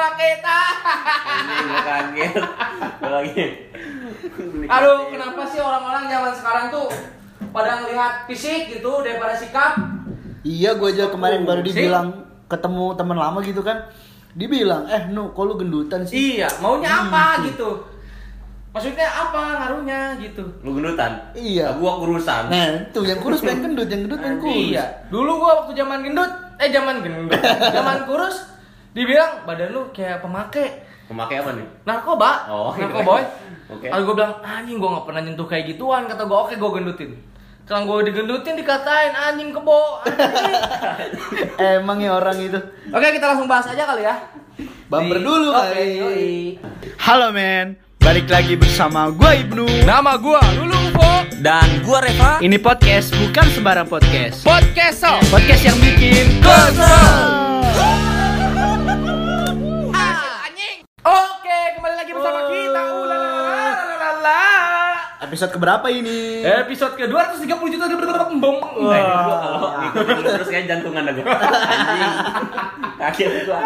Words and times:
bersama 0.00 0.16
kita. 0.16 0.58
Kaget. 1.84 2.34
Lagi. 3.04 3.44
Aduh, 4.64 4.98
kenapa 5.12 5.42
sih 5.44 5.60
orang-orang 5.60 6.04
zaman 6.08 6.32
sekarang 6.32 6.64
tuh 6.72 6.88
pada 7.52 7.84
ngelihat 7.84 8.24
fisik 8.24 8.72
gitu 8.72 9.04
daripada 9.04 9.36
sikap? 9.36 9.76
Iya, 10.40 10.80
gue 10.80 10.88
aja 10.96 11.12
kemarin 11.12 11.44
baru 11.44 11.60
dibilang 11.60 12.24
ketemu 12.48 12.96
teman 12.96 13.18
lama 13.20 13.44
gitu 13.44 13.60
kan. 13.60 13.92
Dibilang, 14.32 14.88
"Eh, 14.88 15.12
Nu, 15.12 15.36
kok 15.36 15.44
lu 15.44 15.60
gendutan 15.60 16.00
sih?" 16.06 16.40
Iya, 16.40 16.48
maunya 16.64 16.88
apa 16.88 17.44
gitu? 17.44 17.84
Maksudnya 18.70 19.04
apa 19.04 19.58
ngaruhnya 19.58 20.14
gitu? 20.22 20.46
Lu 20.62 20.78
gendutan? 20.78 21.18
Iya. 21.34 21.74
Gua 21.76 21.98
kurusan. 21.98 22.46
Nah, 22.48 22.88
tuh 22.94 23.02
yang 23.02 23.18
kurus 23.18 23.42
pengen 23.42 23.74
gendut, 23.74 23.90
yang 23.90 24.06
gendut 24.06 24.22
pengen 24.22 24.38
kurus. 24.38 24.70
Iya. 24.70 24.84
Dulu 25.10 25.30
gua 25.42 25.50
waktu 25.60 25.72
zaman 25.76 25.98
gendut, 26.06 26.30
eh 26.56 26.70
zaman 26.70 26.96
gendut, 27.02 27.42
zaman 27.76 28.06
kurus 28.06 28.59
dibilang 28.90 29.44
badan 29.44 29.70
lu 29.70 29.82
kayak 29.90 30.18
pemakai 30.18 30.82
Pemakai 31.06 31.36
apa 31.38 31.50
nih? 31.52 31.66
narkoba, 31.82 32.30
Oh, 32.46 32.70
gitu. 32.70 32.86
narkoboy. 32.86 33.22
Oke. 33.68 33.86
Lalu 33.86 34.02
gue 34.04 34.14
bilang, 34.14 34.34
anjing 34.40 34.78
gue 34.78 34.88
gak 34.88 35.04
pernah 35.04 35.20
nyentuh 35.20 35.42
kayak 35.44 35.64
gituan. 35.68 36.06
Kata 36.06 36.22
gue, 36.22 36.38
oke 36.40 36.54
gue 36.54 36.70
gendutin. 36.72 37.10
Setelah 37.60 37.82
gue 37.82 37.98
digendutin 38.06 38.54
dikatain 38.54 39.10
anjing 39.12 39.50
kebo. 39.50 39.98
anjing. 40.00 40.54
Emang 41.78 41.98
ya 41.98 42.14
orang 42.14 42.38
itu. 42.40 42.58
oke 42.86 43.06
kita 43.08 43.26
langsung 43.26 43.46
bahas 43.46 43.66
aja 43.66 43.82
kali 43.84 44.02
ya. 44.02 44.14
Bumper 44.86 45.18
Di- 45.18 45.24
dulu 45.24 45.48
Oke, 45.48 45.66
kali. 45.70 45.86
yoi. 45.96 46.30
Halo 47.00 47.30
men, 47.30 47.74
balik 47.96 48.26
lagi 48.26 48.54
bersama 48.54 49.10
gue 49.10 49.30
Ibnu. 49.40 49.66
Nama 49.82 50.14
gue 50.16 50.38
Lulu 50.56 50.78
Ufo. 50.88 51.10
Dan 51.38 51.66
gua 51.82 52.02
Reva. 52.02 52.38
Ini 52.38 52.58
podcast 52.58 53.10
bukan 53.16 53.46
sembarang 53.48 53.86
podcast. 53.86 54.42
Podcast 54.42 54.98
so. 55.00 55.10
Podcast 55.26 55.62
yang 55.64 55.78
bikin 55.80 56.38
Kesel. 56.38 58.09
Lagi 62.10 62.18
bersama 62.18 62.40
kita. 62.50 62.82
Ulalalala. 62.98 63.29
Episode 65.20 65.52
keberapa 65.52 65.84
ini? 65.92 66.40
Episode 66.40 66.96
ke 66.96 67.04
230 67.04 67.44
juta 67.44 68.24
bom. 68.40 68.56
Nah, 68.88 69.04
gua 69.28 69.36
kalau 69.36 69.58
ngikutin 69.76 70.16
terus 70.24 70.48
kayak 70.48 70.64
jantungan 70.64 71.04
gua. 71.12 71.36
Anjing. 71.76 72.12
Kaget 72.96 73.44
gua. 73.44 73.60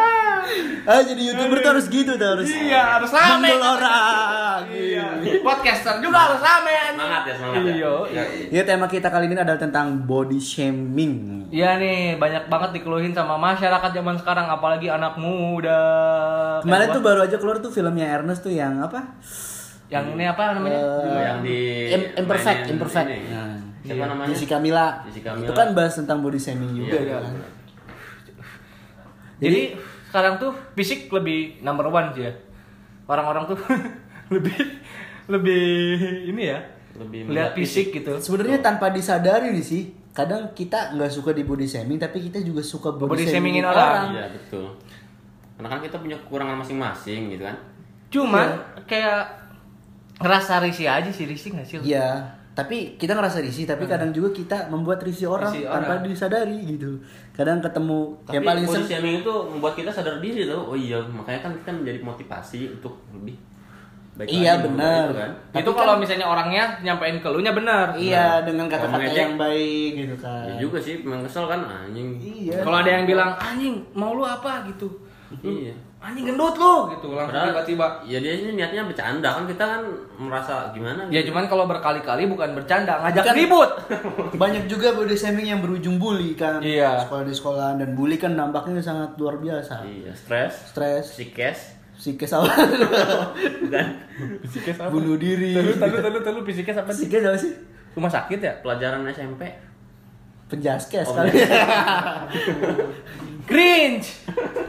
Ah, 0.84 1.00
jadi 1.00 1.22
youtuber 1.30 1.62
tuh 1.62 1.70
harus 1.78 1.86
gitu 1.86 2.18
tuh 2.18 2.26
harus. 2.26 2.50
Iya, 2.50 2.98
harus 2.98 3.10
rame. 3.14 3.54
Manggil 3.54 3.62
orang. 3.62 4.60
Iya. 4.66 5.06
Podcaster 5.46 6.02
juga 6.02 6.18
harus 6.26 6.42
rame 6.42 6.72
anjing. 6.74 6.98
Semangat 6.98 7.22
ya, 7.22 7.34
semangat 7.38 7.62
ya. 7.62 7.72
Iya. 7.72 8.22
Ya. 8.50 8.62
Tema 8.66 8.86
kita 8.90 9.08
kali 9.14 9.24
ini 9.30 9.38
adalah 9.38 9.60
tentang 9.62 9.86
body 10.02 10.42
shaming. 10.42 11.46
Iya 11.54 11.78
nih, 11.78 12.18
banyak 12.18 12.50
banget 12.50 12.82
dikeluhin 12.82 13.14
sama 13.14 13.38
masyarakat 13.38 13.94
zaman 13.94 14.18
sekarang 14.18 14.50
apalagi 14.50 14.90
anak 14.90 15.14
muda. 15.22 15.80
Kemarin 16.66 16.86
tuh 16.90 17.02
baru 17.06 17.20
aja 17.30 17.38
keluar 17.38 17.62
tuh 17.62 17.70
filmnya 17.70 18.10
Ernest 18.10 18.42
tuh 18.42 18.50
yang 18.50 18.82
apa? 18.82 19.22
Yang 19.88 20.04
ini 20.12 20.24
apa 20.24 20.56
namanya? 20.56 20.80
Oh, 20.80 21.20
yang 21.20 21.38
di 21.40 21.58
Im- 21.92 22.12
imperfect, 22.16 22.60
mainin 22.64 22.74
imperfect. 22.76 23.08
ini. 23.08 23.18
Nah, 23.28 23.52
Siapa 23.84 24.00
iya. 24.00 24.06
namanya? 24.08 24.28
Jessica 24.32 24.56
Mila. 24.56 24.86
Jessica 25.04 25.30
Mila. 25.36 25.44
Itu 25.44 25.52
kan 25.52 25.68
bahas 25.76 25.92
tentang 25.92 26.18
body 26.24 26.40
shaming 26.40 26.72
juga 26.72 26.96
Iya, 26.96 27.20
kan. 27.20 27.34
Jadi 29.42 29.60
sekarang 30.08 30.34
tuh 30.38 30.50
fisik 30.72 31.10
lebih 31.10 31.60
number 31.60 31.90
one 31.90 32.08
sih 32.14 32.24
ya. 32.24 32.32
Orang-orang 33.04 33.44
tuh 33.44 33.58
lebih 34.34 34.56
lebih 35.28 35.64
ini 36.32 36.42
ya. 36.48 36.58
Lebih 36.94 37.26
lihat 37.26 37.28
melihat 37.28 37.52
fisik 37.52 37.92
gitu. 37.92 38.16
Sebenarnya 38.16 38.62
tanpa 38.62 38.88
disadari 38.88 39.50
nih 39.50 39.60
sih, 39.60 39.82
kadang 40.14 40.54
kita 40.54 40.94
nggak 40.94 41.10
suka 41.10 41.34
di 41.34 41.42
body 41.42 41.66
shaming, 41.66 41.98
tapi 41.98 42.22
kita 42.22 42.40
juga 42.40 42.62
suka 42.62 42.94
body, 42.94 43.10
Body 43.10 43.26
shamingin 43.26 43.60
shamingin 43.60 43.64
orang. 43.66 44.02
Iya, 44.14 44.26
betul. 44.32 44.66
Karena 45.58 45.68
kan 45.68 45.80
kita 45.82 45.96
punya 45.98 46.16
kekurangan 46.16 46.56
masing-masing 46.56 47.20
gitu 47.34 47.42
kan. 47.44 47.56
Cuman 48.08 48.48
kayak 48.86 49.43
ngerasa 50.16 50.60
risih 50.60 50.86
aja 50.86 51.08
sih 51.08 51.24
risih 51.24 51.50
nggak 51.52 51.66
sih? 51.66 51.76
Iya, 51.84 52.22
tapi 52.52 52.94
kita 52.94 53.12
ngerasa 53.12 53.38
risih, 53.38 53.64
tapi 53.64 53.84
kadang 53.84 54.10
juga 54.10 54.30
kita 54.32 54.68
membuat 54.68 55.02
risih 55.02 55.26
orang 55.26 55.50
Risih 55.50 55.66
tanpa 55.66 55.92
orang. 55.92 56.06
disadari 56.06 56.58
gitu. 56.68 56.90
Kadang 57.32 57.58
ketemu 57.58 58.14
Tapi 58.22 58.32
yang 58.32 58.44
paling 58.44 58.64
body 58.64 58.74
sering 58.76 58.88
shaming 58.88 59.16
itu 59.20 59.34
membuat 59.48 59.74
kita 59.74 59.90
sadar 59.90 60.16
diri 60.18 60.46
tuh. 60.46 60.62
Oh 60.64 60.74
iya, 60.74 61.02
makanya 61.02 61.40
kan 61.40 61.52
kita 61.56 61.70
menjadi 61.72 61.98
motivasi 62.00 62.60
untuk 62.72 62.94
lebih 63.10 63.34
baik 64.14 64.30
Iya, 64.30 64.62
benar. 64.62 65.10
gitu 65.10 65.18
kan. 65.18 65.30
Tapi 65.50 65.58
itu 65.58 65.70
kalau 65.74 65.92
kan- 65.92 66.00
misalnya 66.00 66.26
orangnya 66.28 66.64
nyampein 66.80 67.18
ke 67.18 67.26
lu 67.26 67.42
nya 67.42 67.50
benar. 67.50 67.86
Iya, 67.92 68.46
dengan 68.46 68.70
kata-kata 68.70 69.10
yang 69.10 69.34
baik 69.34 69.90
gitu 69.98 70.14
kan. 70.16 70.46
Ya 70.46 70.54
juga 70.62 70.78
sih, 70.78 71.02
memang 71.02 71.26
kesel 71.26 71.50
kan 71.50 71.58
anjing. 71.60 72.14
Iya. 72.16 72.62
Kalau 72.62 72.78
ada 72.78 72.90
yang 72.92 73.04
bilang 73.04 73.34
anjing 73.34 73.82
mau 73.90 74.14
lu 74.14 74.22
apa 74.22 74.62
gitu. 74.68 74.86
Iya. 75.42 75.74
Anjing 76.04 76.26
gendut 76.26 76.52
lu 76.52 76.92
gitu 76.92 77.08
langsung 77.10 77.32
Padahal 77.32 77.48
tiba-tiba. 77.64 77.86
ya 78.04 78.18
dia 78.18 78.32
ini 78.36 78.50
niatnya 78.52 78.84
bercanda 78.84 79.28
kan 79.30 79.44
kita 79.44 79.64
kan 79.64 79.80
merasa 80.14 80.68
gimana 80.70 81.08
Ya 81.08 81.18
gitu. 81.18 81.32
cuman 81.32 81.48
kalau 81.48 81.64
berkali-kali 81.64 82.26
bukan 82.26 82.52
bercanda, 82.52 83.00
ngajak 83.00 83.24
Kan- 83.24 83.32
ribut. 83.34 83.70
Banyak 84.42 84.64
juga 84.66 84.92
body 84.92 85.12
shaming 85.12 85.48
yang 85.48 85.58
berujung 85.58 85.96
bully 85.96 86.32
kan. 86.34 86.60
Iya. 86.60 87.00
Sekolah 87.00 87.24
di 87.24 87.32
sekolahan 87.32 87.76
dan 87.78 87.90
bully 87.92 88.14
kan 88.14 88.32
dampaknya 88.32 88.78
sangat 88.78 89.16
luar 89.16 89.36
biasa. 89.36 89.80
Iya, 89.82 90.12
stres, 90.12 90.52
Stres, 90.68 91.04
psikes, 91.10 91.58
psikis 91.96 92.30
awal, 92.30 92.52
bukan 93.64 93.86
apa? 94.76 94.90
bunuh 94.90 95.16
diri. 95.16 95.54
Telu, 95.54 95.72
telu, 95.74 95.96
telu, 95.98 96.18
telu, 96.20 96.40
fisiknya 96.42 96.78
apa 96.78 96.90
sih? 96.90 97.06
Psikis 97.06 97.22
apa 97.22 97.38
sih? 97.38 97.52
Rumah 97.94 98.12
sakit 98.12 98.38
ya? 98.38 98.52
pelajaran 98.60 99.00
SMP. 99.08 99.48
Penjaskes 100.44 101.08
Oh, 101.08 101.16
kali. 101.16 101.32
Cringe. 103.44 104.06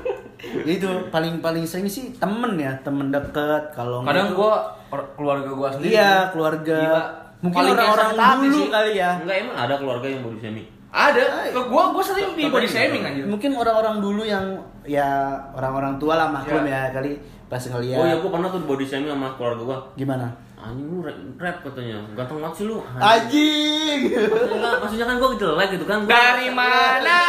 itu 0.65 0.89
paling 1.09 1.41
paling 1.41 1.65
sering 1.65 1.85
sih 1.85 2.13
temen 2.15 2.55
ya, 2.55 2.71
temen 2.81 3.09
deket. 3.09 3.73
Kalau 3.73 4.05
Kadang 4.05 4.33
gua 4.33 4.71
or- 4.89 5.09
keluarga 5.15 5.49
gua 5.51 5.69
sendiri. 5.73 5.95
Iya, 5.95 6.29
keluarga. 6.31 6.79
Gila. 6.79 7.03
Mungkin 7.43 7.61
orang-orang 7.71 8.09
dulu 8.41 8.57
sih. 8.57 8.67
kali 8.71 8.91
ya. 8.95 9.09
Enggak 9.21 9.37
emang 9.43 9.57
ada 9.57 9.73
keluarga 9.77 10.07
yang 10.07 10.21
body 10.23 10.39
shaming. 10.39 10.67
Ada. 10.89 11.23
Ke 11.51 11.61
gua 11.67 11.83
gua 11.91 12.03
sering 12.03 12.33
di 12.33 12.43
body 12.47 12.67
shaming 12.67 13.01
anjir. 13.03 13.23
Mungkin 13.27 13.51
orang-orang 13.53 13.99
dulu 13.99 14.23
yang 14.23 14.45
ya 14.85 15.07
orang-orang 15.51 15.99
tua 15.99 16.13
lah 16.15 16.27
maklum 16.31 16.63
Iya. 16.63 16.89
ya 16.89 16.93
kali 16.93 17.11
pas 17.45 17.61
ngeliat. 17.61 17.97
Oh 17.99 18.05
iya, 18.05 18.15
gua 18.17 18.29
pernah 18.31 18.49
tuh 18.49 18.61
body 18.63 18.85
shaming 18.85 19.11
sama 19.11 19.27
keluarga 19.35 19.61
gua. 19.61 19.77
Gimana? 19.93 20.27
Anjing 20.65 20.87
lu 20.87 20.97
rap, 20.99 21.17
rap 21.37 21.57
katanya. 21.61 21.97
Ganteng 22.13 22.37
banget 22.39 22.55
sih 22.55 22.65
lu. 22.65 22.77
Anjing. 22.91 23.99
Maksudnya, 24.09 24.71
maksudnya 24.79 25.05
kan 25.05 25.15
gua 25.15 25.29
jelek 25.35 25.69
gitu 25.71 25.85
kan. 25.85 25.97
Gua- 26.01 26.09
Dari 26.09 26.47
mananya, 26.49 27.19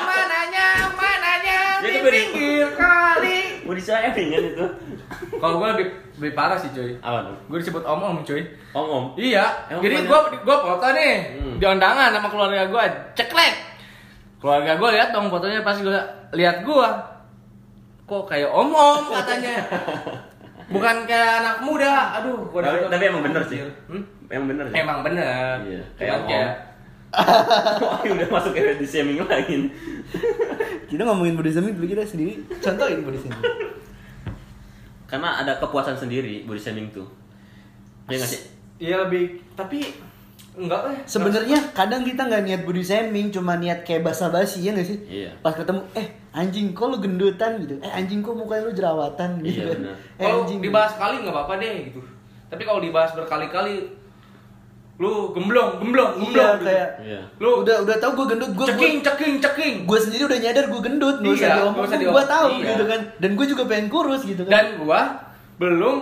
mananya, 0.00 0.68
mananya 0.94 1.58
Ya, 1.80 1.88
di 1.88 1.98
pinggir 2.04 2.68
kali. 2.72 3.38
Body 3.62 3.80
shaming 3.80 4.28
kan 4.28 4.42
itu. 4.46 4.66
Kalau 5.34 5.54
gua 5.56 5.74
lebih 5.74 5.86
lebih 6.16 6.32
parah 6.32 6.54
sih 6.54 6.70
cuy. 6.70 6.94
Apa 6.98 7.24
tuh? 7.24 7.36
Gua 7.46 7.58
disebut 7.58 7.82
om-om 7.82 8.22
cuy. 8.22 8.42
Om 8.70 8.86
om. 8.86 9.04
Iya, 9.14 9.44
Emang 9.66 9.82
jadi 9.82 10.04
gua 10.04 10.18
gua 10.38 10.56
foto 10.60 10.86
nih 10.92 11.14
Hmm. 11.34 11.56
di 11.58 11.64
undangan 11.64 12.12
sama 12.12 12.28
keluarga 12.28 12.66
gua, 12.66 12.86
ceklek. 13.12 13.54
Keluarga 14.38 14.72
gua 14.74 14.88
lihat 14.90 15.10
dong 15.10 15.26
fotonya 15.26 15.60
pas 15.60 15.74
gua 15.76 15.98
lihat 16.30 16.62
gua. 16.62 16.88
Kok 18.04 18.26
kayak 18.26 18.48
om-om 18.48 19.10
katanya. 19.10 19.54
Bukan 20.70 20.96
kayak 21.04 21.42
anak 21.42 21.56
muda. 21.66 22.22
Aduh, 22.22 22.46
gua 22.46 22.62
Tapi, 22.62 22.86
tapi 22.86 23.04
emang 23.10 23.22
bener 23.26 23.42
sih. 23.42 23.58
Hmm? 23.90 24.02
Emang 24.30 24.46
bener 24.54 24.64
sih. 24.70 24.76
Emang 24.78 24.98
bener. 25.02 25.54
Iya, 25.66 25.82
kayak 25.98 26.18
kayak 26.30 26.50
Oh, 27.10 27.98
udah 28.14 28.28
masuk 28.30 28.54
ke 28.54 28.62
body 28.62 28.86
shaming 28.86 29.18
lagi. 29.26 29.66
Kita 30.90 31.02
ngomongin 31.02 31.34
body 31.34 31.50
shaming 31.50 31.74
dulu 31.74 31.90
kita 31.90 32.06
sendiri. 32.06 32.38
Contohin 32.62 33.02
body 33.02 33.18
shaming. 33.18 33.42
Karena 35.10 35.42
ada 35.42 35.58
kepuasan 35.58 35.98
sendiri 35.98 36.46
body 36.46 36.62
shaming 36.62 36.86
tuh. 36.94 37.10
Iya 38.06 38.22
nggak 38.22 38.30
sih? 38.30 38.40
Iya 38.78 38.94
lebih 39.06 39.42
tapi 39.58 39.90
enggak 40.60 40.80
eh. 40.86 40.96
Sebenarnya 41.04 41.58
kadang 41.70 42.02
kita 42.02 42.22
nggak 42.22 42.42
niat 42.42 42.62
body 42.62 42.82
shaming, 42.82 43.28
cuma 43.28 43.54
niat 43.54 43.80
kayak 43.80 44.02
basa-basi 44.02 44.60
ya 44.60 44.70
nggak 44.70 44.84
sih? 44.84 44.98
Iya. 45.02 45.30
Pas 45.38 45.52
ketemu, 45.52 45.80
eh 45.92 46.06
anjing 46.30 46.70
kok 46.70 46.86
lu 46.86 46.98
gendutan 46.98 47.58
gitu. 47.58 47.74
Eh 47.78 47.90
anjing 47.90 48.20
kok 48.20 48.32
mukanya 48.32 48.62
lu 48.62 48.72
jerawatan 48.72 49.30
gitu. 49.40 49.58
Iya, 49.58 49.64
kan. 49.66 49.78
benar. 49.80 49.94
Eh 50.14 50.22
kalau 50.22 50.40
anjing. 50.40 50.58
dibahas 50.60 50.90
sekali 50.92 51.14
nggak 51.18 51.32
apa-apa 51.32 51.52
deh 51.56 51.74
gitu. 51.86 52.00
Tapi 52.46 52.62
kalau 52.62 52.78
dibahas 52.78 53.10
berkali-kali 53.12 53.74
lu 54.96 55.32
gemblong, 55.32 55.80
gemblong, 55.80 56.12
Iya 56.12 56.20
gemblong. 56.20 56.52
gitu. 56.52 56.66
kayak 56.66 56.88
Iya. 57.00 57.20
lu 57.38 57.50
udah 57.64 57.76
udah 57.80 57.96
tahu 57.96 58.12
gue 58.14 58.26
gendut 58.28 58.52
gue 58.52 58.66
ceking, 58.68 58.94
ceking, 59.00 59.34
ceking. 59.40 59.74
gue 59.88 59.98
sendiri 59.98 60.22
udah 60.28 60.38
nyadar 60.38 60.64
gue 60.66 60.80
gendut 60.82 61.16
nggak 61.18 61.32
usah 61.32 61.40
Iya, 61.42 61.56
diomong 61.56 61.82
usah 61.82 61.96
gue 61.96 62.04
diomong. 62.04 62.28
tahu 62.28 62.48
Iya. 62.52 62.68
gitu 62.68 62.84
kan 62.84 63.00
dan 63.16 63.30
gue 63.32 63.46
juga 63.48 63.62
pengen 63.64 63.88
kurus 63.88 64.22
gitu 64.22 64.42
kan 64.44 64.52
Dan 64.52 64.66
gua 64.76 65.00
belum 65.56 65.96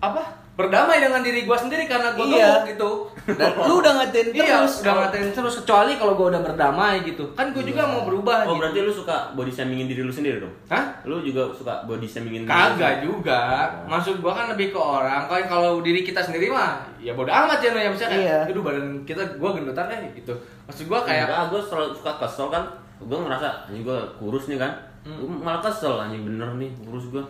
apa? 0.00 0.22
Berdamai 0.58 0.98
dengan 0.98 1.22
diri 1.22 1.46
gua 1.46 1.54
sendiri 1.54 1.86
karena 1.86 2.10
gua 2.12 2.26
Iya. 2.26 2.50
gemuk 2.50 2.64
gitu. 2.68 2.90
dan 3.30 3.54
lu 3.60 3.78
udah 3.78 3.92
ngatain 3.94 4.26
Iya, 4.32 4.58
terus 4.58 4.74
udah 4.80 4.94
ngatain 4.98 5.30
terus 5.30 5.54
kecuali 5.56 5.92
kalau 5.94 6.12
gua 6.12 6.34
udah 6.34 6.42
berdamai 6.42 6.98
gitu. 7.00 7.22
Kan 7.32 7.54
gua 7.54 7.62
juga 7.62 7.86
mau 7.86 8.02
berubah 8.02 8.42
Oh 8.42 8.50
gitu. 8.50 8.54
berarti 8.58 8.78
lu 8.80 8.90
suka 8.90 9.16
body 9.32 9.48
shamingin 9.48 9.86
diri 9.86 10.02
lu 10.02 10.10
sendiri 10.10 10.42
dong? 10.42 10.50
Hah? 10.66 10.98
Lu 11.04 11.20
juga 11.20 11.46
suka 11.48 11.86
body 11.86 12.04
shamingin 12.04 12.42
diri 12.42 12.50
lu 12.50 12.58
Kagak 12.74 12.74
sendiri? 12.74 13.06
juga. 13.06 13.40
Maksud 13.86 14.18
gua 14.18 14.32
kan 14.34 14.46
lebih 14.50 14.66
ke 14.68 14.80
orang. 14.80 15.22
Kan 15.24 15.46
kalau 15.46 15.78
diri 15.78 16.02
kita 16.02 16.18
sendiri 16.18 16.50
mah 16.50 16.82
ya 16.98 17.14
bodo 17.14 17.30
amat 17.30 17.62
ya 17.62 17.70
no 17.70 17.78
ya 17.78 17.88
misalnya 17.88 18.10
Iya. 18.12 18.36
kayak, 18.42 18.50
aduh 18.50 18.62
badan 18.66 18.86
kita 19.06 19.22
gua 19.38 19.50
gendutan 19.54 19.86
eh 19.88 20.10
gitu. 20.12 20.34
Maksud 20.66 20.84
gua 20.84 21.00
kayak 21.00 21.30
Enggak, 21.30 21.46
gue 21.48 21.60
selalu 21.64 21.88
suka 21.94 22.12
kesel 22.18 22.48
kan 22.48 22.64
Gue 22.98 23.14
ngerasa, 23.14 23.70
ini 23.70 23.80
gue 23.80 23.94
kurus 24.18 24.50
nih 24.50 24.58
kan 24.58 24.74
Gua 25.06 25.30
malah 25.30 25.62
kesel 25.62 25.94
anjing 25.96 26.26
bener 26.26 26.50
nih 26.52 26.66
kurus 26.82 27.06
gua. 27.08 27.22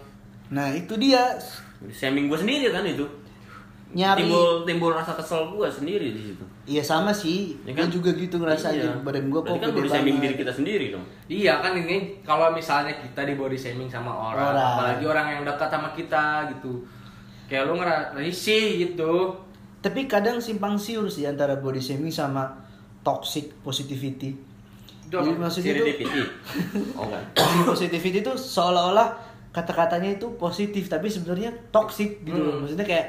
Nah 0.49 0.73
itu 0.73 0.97
dia 0.97 1.37
Shaming 1.89 2.27
gua 2.27 2.37
sendiri 2.37 2.69
kan 2.69 2.83
itu. 2.83 3.07
nyari. 3.89 4.21
Timbul 4.21 4.49
timbul 4.63 4.93
rasa 4.93 5.17
kesel 5.17 5.49
gua 5.49 5.65
sendiri 5.65 6.13
di 6.13 6.21
situ. 6.23 6.45
Iya 6.67 6.83
sama 6.83 7.09
sih. 7.09 7.57
Ya 7.65 7.73
Gue 7.73 7.81
kan? 7.81 7.89
juga 7.89 8.11
gitu 8.13 8.37
ngerasa 8.37 8.69
Iya. 8.71 8.85
aja 8.85 9.01
badan 9.01 9.27
gue 9.27 9.41
kok 9.41 9.49
Berarti 9.49 9.65
kan 9.65 9.71
body 9.73 9.89
shaming 9.89 10.05
banget. 10.13 10.21
diri 10.21 10.35
kita 10.37 10.53
sendiri 10.53 10.87
dong. 10.93 11.05
Iya 11.25 11.53
kan 11.59 11.73
ini 11.75 11.97
kalau 12.21 12.53
misalnya 12.53 12.93
kita 12.95 13.25
di 13.25 13.33
body 13.33 13.57
shaming 13.57 13.89
sama 13.89 14.13
orang, 14.13 14.53
Orang. 14.53 14.69
apalagi 14.75 15.05
orang 15.07 15.27
yang 15.31 15.43
dekat 15.43 15.69
sama 15.69 15.89
kita 15.91 16.25
gitu. 16.53 16.85
Kayak 17.47 17.65
lu 17.65 17.75
ngerasa 17.75 18.13
risih 18.15 18.65
gitu. 18.85 19.13
Tapi 19.81 20.05
kadang 20.05 20.37
simpang 20.37 20.77
siur 20.77 21.09
sih 21.09 21.25
antara 21.25 21.57
body 21.57 21.81
shaming 21.81 22.13
sama 22.13 22.61
toxic 23.01 23.57
positivity. 23.59 24.37
Jadi 25.09 25.33
maksudnya 25.33 25.73
itu. 25.73 26.05
Oh 27.01 27.09
kan. 27.09 27.25
positivity 27.65 28.21
itu 28.21 28.33
seolah-olah 28.37 29.28
kata-katanya 29.51 30.17
itu 30.17 30.29
positif 30.37 30.87
tapi 30.87 31.09
sebenarnya 31.09 31.51
toxic 31.71 32.21
gitu 32.23 32.37
loh. 32.37 32.53
Hmm. 32.57 32.61
Maksudnya 32.65 32.87
kayak 32.87 33.07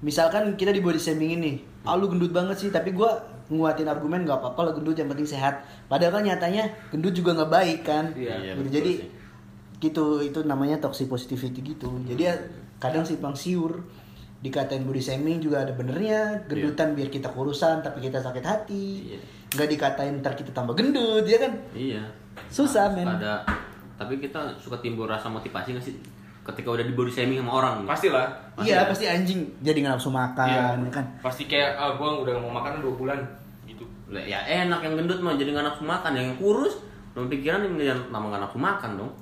misalkan 0.00 0.52
kita 0.54 0.70
di 0.70 0.80
body 0.80 0.98
shaming 0.98 1.40
ini, 1.40 1.52
ah 1.82 1.94
lu 1.94 2.06
gendut 2.06 2.30
banget 2.30 2.56
sih, 2.58 2.68
tapi 2.68 2.92
gua 2.92 3.16
nguatin 3.44 3.84
argumen 3.84 4.24
nggak 4.24 4.40
apa-apa 4.40 4.60
lah 4.60 4.72
gendut 4.72 4.96
yang 4.96 5.06
penting 5.06 5.28
sehat. 5.28 5.64
Padahal 5.84 6.16
kan 6.16 6.24
nyatanya 6.24 6.64
gendut 6.90 7.12
juga 7.12 7.32
nggak 7.34 7.50
baik 7.50 7.80
kan. 7.82 8.04
Iya, 8.16 8.34
iya, 8.40 8.52
Gitu. 8.56 8.68
Jadi 8.72 8.92
sih. 8.98 9.08
gitu 9.80 10.04
itu 10.20 10.40
namanya 10.42 10.80
toxic 10.80 11.06
positivity 11.06 11.60
gitu. 11.62 11.92
Jadi 12.04 12.22
ya 12.24 12.34
kadang 12.80 13.04
simpang 13.04 13.36
siur 13.36 13.84
dikatain 14.40 14.84
body 14.84 15.00
shaming 15.00 15.40
juga 15.40 15.64
ada 15.64 15.72
benernya 15.72 16.44
gendutan 16.44 16.92
biar 16.92 17.08
kita 17.08 17.32
kurusan 17.32 17.80
tapi 17.80 18.04
kita 18.04 18.20
sakit 18.20 18.44
hati 18.44 18.84
Iya. 19.08 19.18
nggak 19.56 19.68
dikatain 19.72 20.20
ntar 20.20 20.36
kita 20.36 20.52
tambah 20.52 20.76
gendut 20.76 21.24
ya 21.24 21.40
kan 21.40 21.52
Iya. 21.72 22.04
Susah, 22.52 22.92
men. 22.92 23.08
Ada 23.08 23.40
tapi 23.94 24.18
kita 24.18 24.38
suka 24.56 24.76
timbul 24.78 25.04
rasa 25.04 25.26
motivasi 25.26 25.72
nggak 25.72 25.84
sih 25.84 25.94
ketika 26.42 26.68
udah 26.70 26.82
di 26.82 26.92
body 26.92 27.08
shaming 27.08 27.38
sama 27.38 27.52
orang? 27.56 27.74
Pastilah. 27.84 28.26
Pasti 28.52 28.68
iya 28.68 28.84
pasti 28.84 29.04
anjing 29.04 29.40
jadi 29.58 29.78
nggak 29.80 29.94
nafsu 29.94 30.10
makan 30.10 30.46
Iya. 30.46 30.90
kan 30.90 31.04
Pasti 31.18 31.42
kayak 31.44 31.70
ah 31.74 31.94
gua 31.94 32.20
udah 32.20 32.32
nggak 32.32 32.44
mau 32.44 32.54
makan 32.54 32.80
dua 32.80 32.94
bulan 32.94 33.18
gitu. 33.64 33.84
Lah, 34.06 34.20
Ya 34.20 34.38
enak 34.44 34.80
yang 34.80 34.94
gendut 34.94 35.18
mah 35.18 35.34
jadi 35.34 35.50
nggak 35.50 35.66
nafsu 35.66 35.82
makan, 35.82 36.12
yang 36.12 36.36
kurus 36.36 36.76
dalam 37.10 37.26
pikiran 37.26 37.62
yang 37.62 37.74
yang 37.88 38.00
nama 38.08 38.28
nggak 38.28 38.42
nafsu 38.44 38.58
makan 38.58 38.90
dong. 38.96 39.12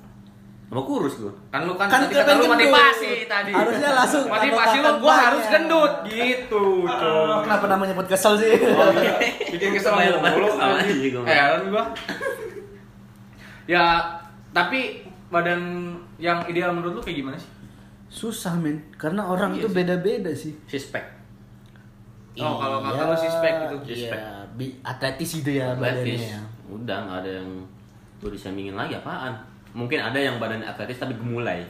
Sama 0.65 0.81
kurus 0.83 1.13
gua. 1.15 1.33
Kan 1.47 1.63
lu 1.63 1.73
kan, 1.73 1.85
Kan 1.85 2.01
tadi 2.03 2.17
kata 2.17 2.31
lu 2.33 2.45
motivasi 2.45 3.11
tadi. 3.23 3.51
Harusnya 3.53 3.89
langsung 3.93 4.23
motivasi 4.25 4.75
lu 4.75 4.89
makan 4.91 5.15
harus 5.21 5.39
banyak. 5.39 5.53
gendut 5.55 5.93
gitu. 6.03 6.63
Oh, 6.83 7.39
kenapa 7.45 7.65
namanya 7.67 7.93
buat 7.93 8.09
kesel 8.09 8.33
sih 8.35 8.51
Bikin 9.47 9.69
kesel 9.71 9.93
Bayar 9.93 10.17
mulu 10.17 10.49
sama 10.49 10.75
anjing. 10.75 10.97
aja 10.99 11.09
gua. 11.13 11.23
Heran 11.23 11.61
gua. 11.69 11.85
ya, 13.63 13.85
tapi 14.53 15.01
badan 15.27 15.61
yang 16.15 16.45
ideal 16.45 16.71
menurut 16.71 16.93
lu 16.93 17.01
kayak 17.01 17.17
gimana 17.19 17.35
sih? 17.35 17.49
susah 18.07 18.53
men 18.55 18.77
karena 18.93 19.25
orang 19.25 19.51
Iya 19.51 19.59
itu 19.59 19.67
sih. 19.67 19.75
beda-beda 19.75 20.31
sih 20.31 20.53
Suspek. 20.69 21.01
Oh, 22.35 22.57
kalau 22.57 22.81
kata 22.81 23.01
lu 23.05 23.15
suspek 23.15 23.53
gitu. 23.63 23.75
Suspek. 23.89 24.17
iya 24.17 24.45
bi- 24.53 24.77
atletis 24.81 25.29
gitu 25.37 25.51
ya 25.51 25.73
Atletis. 25.73 26.21
badannya 26.21 26.29
ya. 26.29 26.41
Udah 26.67 26.97
nggak 27.03 27.17
ada 27.21 27.31
yang 27.41 27.49
body 28.17 28.37
shamingin 28.37 28.73
lagi 28.73 28.93
apaan? 28.93 29.33
Mungkin 29.73 29.97
ada 29.97 30.17
yang 30.17 30.37
badannya 30.37 30.65
atletis 30.65 30.97
tapi 30.97 31.13
gemulai. 31.13 31.65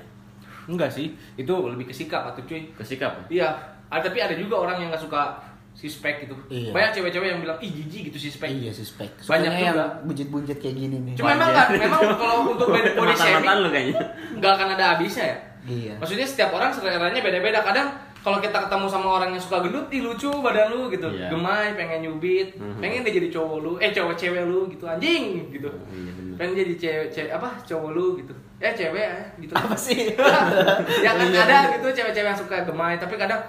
Enggak 0.63 0.87
sih, 0.87 1.11
itu 1.35 1.51
lebih 1.51 1.87
ke 1.87 1.93
sikap 1.93 2.23
atau 2.25 2.43
cuy. 2.43 2.63
Kesikap. 2.73 3.11
Iya, 3.27 3.51
ada 3.87 3.99
tapi 3.99 4.19
ada 4.19 4.31
juga 4.31 4.59
orang 4.61 4.79
yang 4.79 4.87
nggak 4.87 4.99
suka 5.01 5.35
sispek 5.73 6.23
gitu. 6.23 6.35
Iya. 6.47 6.71
Banyak 6.71 6.91
cewek-cewek 6.93 7.27
yang 7.27 7.39
bilang 7.39 7.57
ih 7.57 7.71
jijik 7.73 8.07
gitu 8.07 8.17
sispek. 8.21 8.47
iya 8.47 8.69
suspek 8.69 9.09
Banyak 9.19 9.51
Sukanya 9.51 9.67
yang 9.67 9.77
buncit-buncit 10.01 10.57
kayak 10.57 10.75
gini 10.77 10.95
nih 11.01 11.13
Cuma 11.13 11.33
emang 11.33 11.51
kan, 11.51 11.67
memang 11.73 12.01
kalau 12.13 12.35
untuk 12.47 12.67
body 12.97 13.13
shaming 13.13 13.57
lu 13.59 13.69
kayaknya. 13.69 13.99
nggak 14.37 14.51
akan 14.53 14.67
ada 14.71 14.85
habisnya 14.93 15.25
ya. 15.25 15.37
iya 15.65 15.93
Maksudnya 15.97 16.23
setiap 16.23 16.49
orang 16.51 16.69
seleranya 16.69 17.19
beda-beda. 17.19 17.59
Kadang 17.61 17.89
kalau 18.19 18.39
kita 18.39 18.55
ketemu 18.57 18.87
sama 18.87 19.07
orang 19.13 19.35
yang 19.35 19.41
suka 19.41 19.59
gendut, 19.59 19.83
ih 19.89 19.99
lucu 19.99 20.31
badan 20.39 20.71
lu 20.71 20.87
gitu. 20.87 21.11
Iya. 21.11 21.27
Gemai, 21.27 21.73
pengen 21.73 21.99
nyubit, 22.01 22.55
Mhm. 22.55 22.79
pengen 22.79 23.03
dia 23.03 23.13
jadi 23.13 23.27
cowok 23.29 23.57
lu, 23.59 23.71
eh 23.77 23.91
cowok 23.91 24.15
cewek 24.15 24.43
lu 24.45 24.63
gitu 24.69 24.85
anjing 24.85 25.51
gitu. 25.51 25.67
Iya 25.67 26.11
bener. 26.13 26.35
Pengen 26.37 26.53
jadi 26.55 26.73
cewek, 26.77 27.07
cewek 27.11 27.31
apa 27.33 27.49
cowok 27.61 27.89
lu 27.91 28.05
gitu. 28.17 28.31
Eh 28.57 28.71
cewek 28.71 29.03
eh 29.03 29.25
gitu. 29.37 29.51
apa 29.53 29.75
sih 29.75 30.15
ya 31.03 31.11
kan 31.11 31.27
Iya, 31.27 31.41
ada 31.41 31.51
iya. 31.51 31.71
gitu 31.75 31.87
cewek-cewek 31.91 32.29
yang 32.29 32.39
suka 32.39 32.63
gemai, 32.63 32.95
tapi 32.95 33.17
kadang 33.17 33.43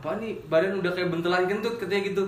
apa 0.00 0.16
nih 0.16 0.40
badan 0.48 0.80
udah 0.80 0.90
kayak 0.90 1.12
bentelan 1.12 1.44
kentut 1.44 1.76
katanya 1.76 2.08
gitu. 2.08 2.24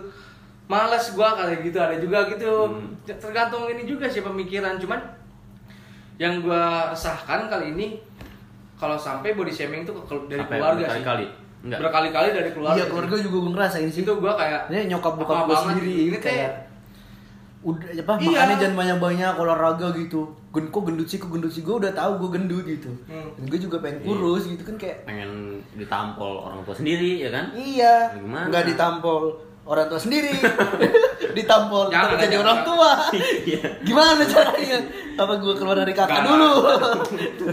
Males 0.68 1.04
gua 1.12 1.32
kali 1.34 1.64
gitu, 1.64 1.76
ada 1.76 1.96
juga 1.96 2.28
gitu. 2.28 2.52
Hmm. 2.68 2.92
Tergantung 3.02 3.64
ini 3.66 3.82
juga 3.82 4.04
sih 4.06 4.20
pemikiran, 4.20 4.76
cuman 4.76 5.00
yang 6.16 6.38
gua 6.38 6.92
resahkan 6.92 7.48
kali 7.48 7.72
ini 7.72 7.96
kalau 8.76 8.94
sampai 8.94 9.32
body 9.32 9.48
shaming 9.48 9.82
itu 9.82 9.92
ke- 9.94 10.26
dari 10.28 10.38
Sampai 10.38 10.56
keluarga 10.56 10.76
sih. 10.76 10.86
berkali-kali. 10.86 11.26
Enggak. 11.62 11.78
Berkali-kali 11.80 12.28
dari 12.30 12.50
keluarga. 12.50 12.74
iya 12.74 12.84
sih. 12.84 12.90
keluarga 12.90 13.16
juga 13.16 13.36
gue 13.38 13.52
ngerasain 13.52 13.88
sih 13.88 14.02
Itu 14.02 14.12
gua 14.18 14.32
kayak 14.34 14.60
ini 14.68 14.90
nyokap 14.90 15.14
bokap 15.14 15.46
banget 15.46 15.62
sendiri 15.72 15.94
ini 16.04 16.16
teh 16.18 16.22
kayak 16.28 16.52
udah 17.62 17.88
apa 17.94 18.12
Iya. 18.16 18.26
makannya 18.28 18.56
jangan 18.58 18.76
banyak 18.76 18.98
banyak 18.98 19.32
olahraga 19.36 19.88
gitu 19.94 20.20
Gen, 20.50 20.66
kok 20.68 20.82
gendut 20.82 21.06
sih 21.06 21.16
kok 21.16 21.28
gendut 21.28 21.48
sih 21.48 21.60
gue 21.60 21.72
udah 21.72 21.90
tahu 21.90 22.18
gue 22.18 22.30
gendut 22.34 22.64
gitu 22.64 22.90
Hmm. 23.04 23.30
dan 23.32 23.44
gue 23.46 23.60
juga 23.60 23.78
pengen 23.78 23.98
Iya. 23.98 24.06
kurus 24.08 24.42
gitu 24.46 24.62
kan 24.62 24.74
kayak 24.76 24.96
Pengen 25.04 25.30
ditampol 25.72 26.42
orang 26.42 26.60
tua 26.62 26.74
sendiri 26.74 27.18
ya 27.18 27.30
kan? 27.30 27.54
iya 27.54 28.10
Gimana? 28.12 28.46
nggak 28.48 28.64
ditampol 28.68 29.22
orang 29.62 29.86
tua 29.86 29.96
sendiri 29.96 30.34
ditampol 31.38 31.86
Jangan, 31.88 32.18
jadi 32.18 32.26
jangan. 32.32 32.42
orang 32.42 32.60
tua 32.62 32.90
Iya. 33.46 33.62
gimana 33.80 34.22
caranya 34.24 34.78
apa 35.14 35.32
gue 35.36 35.54
keluar 35.54 35.76
dari 35.76 35.92
kakak 35.92 36.18
Nggak. 36.18 36.26
dulu 36.28 36.50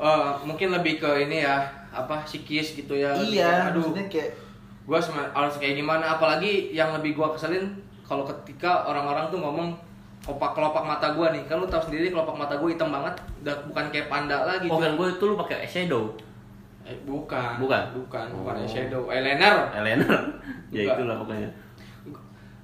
eh, 0.00 0.28
mungkin 0.44 0.68
lebih 0.72 0.94
ke 0.98 1.10
ini 1.20 1.42
ya 1.42 1.56
apa 1.90 2.22
psikis 2.22 2.72
gitu 2.74 2.94
ya. 2.94 3.12
Lebih 3.12 3.34
iya 3.34 3.48
kayak, 3.48 3.66
aduh. 3.68 3.82
maksudnya 3.82 4.06
kayak 4.08 4.30
Gua 4.84 4.96
sema- 4.98 5.28
harus 5.28 5.52
kayak 5.56 5.76
gimana 5.76 6.16
apalagi 6.16 6.72
yang 6.72 6.94
lebih 6.94 7.12
gua 7.12 7.28
keselin 7.28 7.76
kalau 8.08 8.24
ketika 8.24 8.88
orang-orang 8.88 9.28
tuh 9.28 9.36
ngomong 9.36 9.76
kelopak 10.24 10.56
kelopak 10.56 10.82
mata 10.84 11.12
gua 11.12 11.28
nih. 11.30 11.44
Kan 11.44 11.60
lu 11.60 11.68
tahu 11.68 11.92
sendiri 11.92 12.08
kelopak 12.08 12.32
mata 12.32 12.56
gua 12.56 12.68
hitam 12.72 12.88
banget 12.88 13.14
udah 13.44 13.56
bukan 13.68 13.84
kayak 13.92 14.08
panda 14.08 14.48
lagi 14.48 14.66
Oh 14.66 14.80
kan 14.80 14.96
gue 14.96 15.06
itu 15.12 15.24
lu 15.28 15.36
pakai 15.36 15.62
eyeshadow. 15.62 16.10
Eh, 16.88 16.96
bukan. 17.04 17.60
Bukan? 17.60 17.82
bukan 17.92 18.26
bukan 18.32 18.54
Oh. 18.56 18.62
eyeshadow. 18.64 19.02
Eyeliner. 19.12 19.68
Eyeliner. 19.76 20.20
ya 20.74 20.96
itulah 20.96 21.20
pokoknya. 21.20 21.50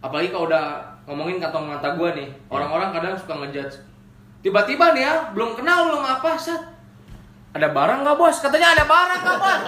apalagi 0.05 0.29
kalau 0.29 0.53
udah 0.53 0.85
ngomongin 1.09 1.41
kantong 1.41 1.65
mata 1.65 1.97
gua 1.97 2.13
nih 2.13 2.29
orang-orang 2.53 2.93
kadang 2.93 3.17
suka 3.17 3.41
ngejudge. 3.41 3.81
Tiba-tiba 4.45 4.93
nih 4.93 5.05
ya 5.09 5.15
belum 5.33 5.57
kenal 5.57 5.89
belum 5.93 6.05
apa 6.05 6.37
set. 6.37 6.61
Ada 7.57 7.73
barang 7.73 8.05
nggak 8.05 8.17
bos? 8.19 8.37
Katanya 8.45 8.77
ada 8.77 8.85
barang 8.85 9.21
nggak 9.25 9.39
bos. 9.41 9.61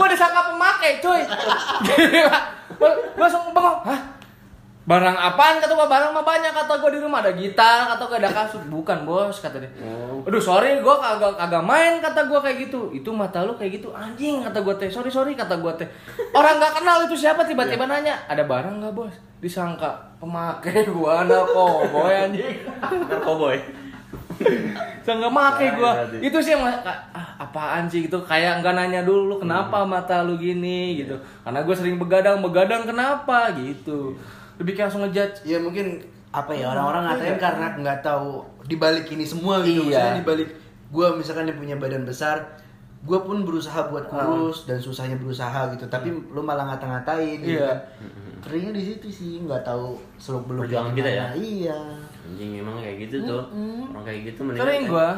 Gua 0.00 0.06
disangka 0.08 0.52
pemakai 0.52 0.92
cuy. 1.04 1.20
Gua 2.80 2.90
langsung 3.20 3.52
bengong 3.52 3.84
hah 3.84 4.00
barang 4.82 5.14
apaan? 5.14 5.62
Kata 5.62 5.72
gua 5.78 5.86
barang 5.86 6.10
mah 6.10 6.26
banyak. 6.26 6.50
Kata 6.50 6.82
gua 6.82 6.90
di 6.90 6.98
rumah 6.98 7.22
ada 7.22 7.32
gitar 7.38 7.86
kata 7.94 8.02
gua 8.10 8.18
ada 8.18 8.30
kasut 8.34 8.62
bukan 8.66 9.06
bos 9.06 9.38
kata 9.38 9.62
dia. 9.62 9.70
Oh. 9.78 10.26
aduh 10.26 10.42
sorry 10.42 10.82
gua 10.82 10.98
kagak 10.98 11.38
kagak 11.38 11.62
main 11.62 12.02
kata 12.02 12.26
gua 12.26 12.42
kayak 12.42 12.66
gitu. 12.66 12.90
Itu 12.90 13.14
mata 13.14 13.46
lu 13.46 13.54
kayak 13.54 13.78
gitu 13.78 13.94
anjing 13.94 14.42
kata 14.42 14.58
gua 14.66 14.74
teh. 14.74 14.90
Sorry 14.90 15.10
sorry 15.10 15.38
kata 15.38 15.62
gua 15.62 15.74
teh. 15.78 15.86
Orang 16.34 16.58
nggak 16.58 16.82
kenal 16.82 17.06
itu 17.06 17.14
siapa 17.14 17.46
tiba-tiba 17.46 17.86
nanya 17.86 18.18
ada 18.26 18.42
barang 18.42 18.82
nggak 18.82 18.94
bos? 18.94 19.14
Disangka 19.38 20.18
pemakai 20.18 20.86
gua 20.94 21.22
anak 21.22 21.46
cowboy 21.54 22.10
anjing. 22.10 22.58
Cowboy. 23.22 23.58
saya 25.02 25.18
nggak 25.18 25.34
make 25.34 25.66
gua 25.78 25.98
berarti. 25.98 26.18
itu 26.18 26.38
sih 26.42 26.54
yang 26.58 26.66
ah, 26.66 27.30
apaan 27.38 27.86
sih? 27.86 28.10
Gitu. 28.10 28.18
Kayak 28.26 28.58
nggak 28.58 28.74
nanya 28.74 29.06
dulu 29.06 29.30
lu 29.30 29.36
kenapa 29.38 29.86
mata 29.86 30.26
lu 30.26 30.34
gini? 30.34 30.98
Gitu. 30.98 31.14
Karena 31.46 31.62
gue 31.62 31.74
sering 31.74 32.02
begadang 32.02 32.42
begadang 32.42 32.82
kenapa? 32.82 33.54
Gitu 33.54 34.18
lebih 34.62 34.72
kayak 34.72 34.86
langsung 34.86 35.02
ngejudge 35.02 35.42
ya 35.42 35.58
mungkin 35.58 35.98
apa 36.30 36.48
ya 36.50 36.70
orang-orang 36.70 37.02
ngatain 37.04 37.36
karena 37.36 37.66
nggak 37.76 37.98
tahu 38.00 38.40
dibalik 38.64 39.04
ini 39.06 39.22
semua 39.22 39.60
gitu 39.60 39.84
Iya. 39.84 39.98
maksudnya 39.98 40.18
dibalik 40.22 40.48
gue 40.88 41.06
misalkan 41.12 41.44
yang 41.44 41.58
punya 41.58 41.76
badan 41.76 42.04
besar 42.04 42.36
gue 43.02 43.18
pun 43.18 43.42
berusaha 43.42 43.90
buat 43.90 44.06
kurus 44.06 44.64
dan 44.64 44.78
susahnya 44.78 45.18
berusaha 45.18 45.74
gitu 45.74 45.84
tapi 45.86 46.08
lu 46.08 46.40
malah 46.40 46.64
ngata-ngatain 46.66 47.36
gitu 47.38 47.58
Iya. 47.58 47.68
kan 47.68 47.78
seringnya 48.40 48.72
di 48.72 48.82
situ 48.84 49.06
sih 49.08 49.32
nggak 49.40 49.62
tahu 49.62 49.98
seluk 50.16 50.46
beluk 50.46 50.64
Perjuangan 50.64 50.94
kita 50.94 51.10
ya? 51.10 51.26
iya 51.32 51.78
Anjing 52.22 52.54
emang 52.56 52.78
kayak 52.78 52.96
gitu 53.02 53.16
tuh. 53.24 53.42
Orang 53.88 54.02
kayak 54.02 54.20
gitu 54.24 54.40
mendingan 54.40 54.62
sering 54.62 54.82
gua 54.86 55.08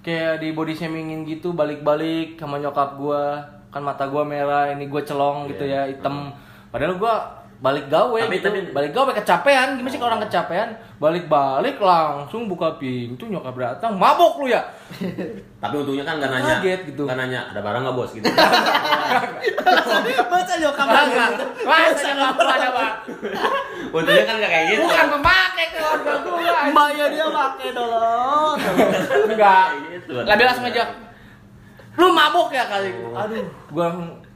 kayak 0.00 0.32
di 0.38 0.48
body 0.50 0.74
shamingin 0.74 1.24
gitu 1.24 1.52
balik-balik 1.52 2.36
sama 2.36 2.56
nyokap 2.56 2.94
gua 2.94 3.40
kan 3.68 3.80
mata 3.80 4.04
gua 4.04 4.20
merah 4.22 4.68
ini 4.68 4.84
gua 4.86 5.00
celong 5.00 5.48
gitu 5.48 5.64
Iya. 5.64 5.84
ya 5.84 5.90
hitam 5.90 6.28
padahal 6.68 6.96
gua 6.96 7.40
balik 7.62 7.86
gawe 7.86 8.18
Tapi- 8.18 8.34
gitu. 8.36 8.46
tapi- 8.50 8.74
balik 8.74 8.90
gawe 8.90 9.10
kecapean. 9.14 9.78
Gimana 9.78 9.88
sih 9.88 9.96
kalau 9.96 10.10
orang 10.10 10.26
kecapean? 10.26 10.68
Balik-balik 10.98 11.78
langsung 11.78 12.50
buka 12.50 12.74
pintu 12.76 13.24
nyokap 13.24 13.54
datang. 13.54 13.94
Mabok 13.94 14.42
lu 14.42 14.50
ya? 14.50 14.66
Tapi 15.62 15.74
untungnya 15.76 16.02
kan 16.02 16.18
nggak 16.18 16.26
nanya, 16.28 16.54
Kaget 16.58 16.80
gitu. 16.90 17.06
nggak 17.06 17.14
nanya 17.16 17.40
ada 17.48 17.60
barang 17.62 17.82
nggak 17.86 17.94
bos? 17.94 18.10
gitu. 18.10 18.26
Baca 20.26 20.54
nyokap 20.58 20.86
gitu. 20.90 21.44
Masa 21.62 22.08
nyokap 22.12 22.46
ada 22.50 22.68
bang 22.72 22.94
untungnya 23.92 24.24
kan 24.24 24.34
nggak 24.36 24.50
kayak 24.50 24.66
gitu. 24.68 24.82
bukan 24.82 25.06
pemakai 25.12 25.66
keluarga 25.70 26.12
gua 26.18 26.62
Mbaknya 26.66 27.06
dia 27.08 27.26
pakai 27.28 27.68
tolong. 27.70 28.56
enggak 29.28 29.66
Gitu. 29.92 30.12
lebih 30.18 30.44
langsung 30.44 30.66
aja 30.66 30.84
lu 31.92 32.06
mabok 32.08 32.48
ya? 32.50 32.64
Kali. 32.66 32.88
Aduh. 33.12 33.44
Gua 33.68 33.86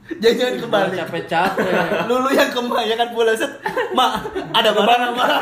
Jangan 0.09 0.55
gua 0.55 0.61
kebalik. 0.63 0.97
capek-capek 0.97 1.67
Lulu 2.09 2.29
yang 2.31 2.49
kemah 2.49 2.81
ya 2.81 2.95
kan 2.95 3.11
pulang 3.11 3.33
set. 3.33 3.51
Mak, 3.91 4.11
ada 4.51 4.69
barang 4.71 5.13
mak. 5.13 5.29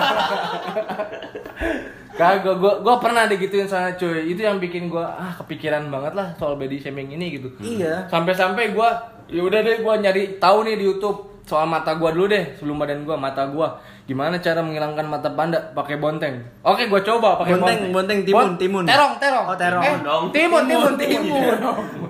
Kagak, 2.16 2.56
gua, 2.58 2.80
gua 2.80 2.96
pernah 2.98 3.28
digituin 3.28 3.68
sana 3.68 3.92
cuy. 3.94 4.24
Itu 4.26 4.40
yang 4.40 4.56
bikin 4.56 4.88
gua 4.88 5.12
ah 5.12 5.36
kepikiran 5.36 5.90
banget 5.90 6.16
lah 6.16 6.32
soal 6.34 6.56
body 6.56 6.80
shaming 6.80 7.12
ini 7.12 7.36
gitu. 7.36 7.52
Iya. 7.60 8.08
Sampai-sampai 8.08 8.72
gua 8.72 8.96
ya 9.28 9.42
udah 9.42 9.60
deh 9.60 9.78
gua 9.80 10.00
nyari 10.00 10.38
tahu 10.38 10.64
nih 10.64 10.76
di 10.76 10.86
YouTube 10.88 11.18
soal 11.44 11.68
mata 11.68 11.94
gua 11.94 12.10
dulu 12.10 12.26
deh 12.28 12.56
sebelum 12.56 12.80
badan 12.80 13.04
gua 13.04 13.16
mata 13.16 13.44
gua 13.46 13.76
gimana 14.06 14.38
cara 14.38 14.62
menghilangkan 14.62 15.04
mata 15.04 15.28
panda 15.30 15.60
pakai 15.76 15.98
bonteng. 15.98 16.40
Oke, 16.64 16.88
gua 16.88 17.02
coba 17.02 17.36
pakai 17.38 17.54
Bonteng, 17.54 17.92
bonteng. 17.92 17.92
bonteng, 17.92 18.20
timun, 18.24 18.40
Bon- 18.40 18.56
timun. 18.56 18.84
Terong, 18.86 19.14
terong. 19.20 19.46
Oh, 19.46 19.56
terong. 19.56 19.84
Eh, 19.84 19.96
Dong. 20.00 20.24
timun, 20.32 20.64
timun, 20.64 20.94
timun. 20.96 21.20
Timun. 21.20 21.56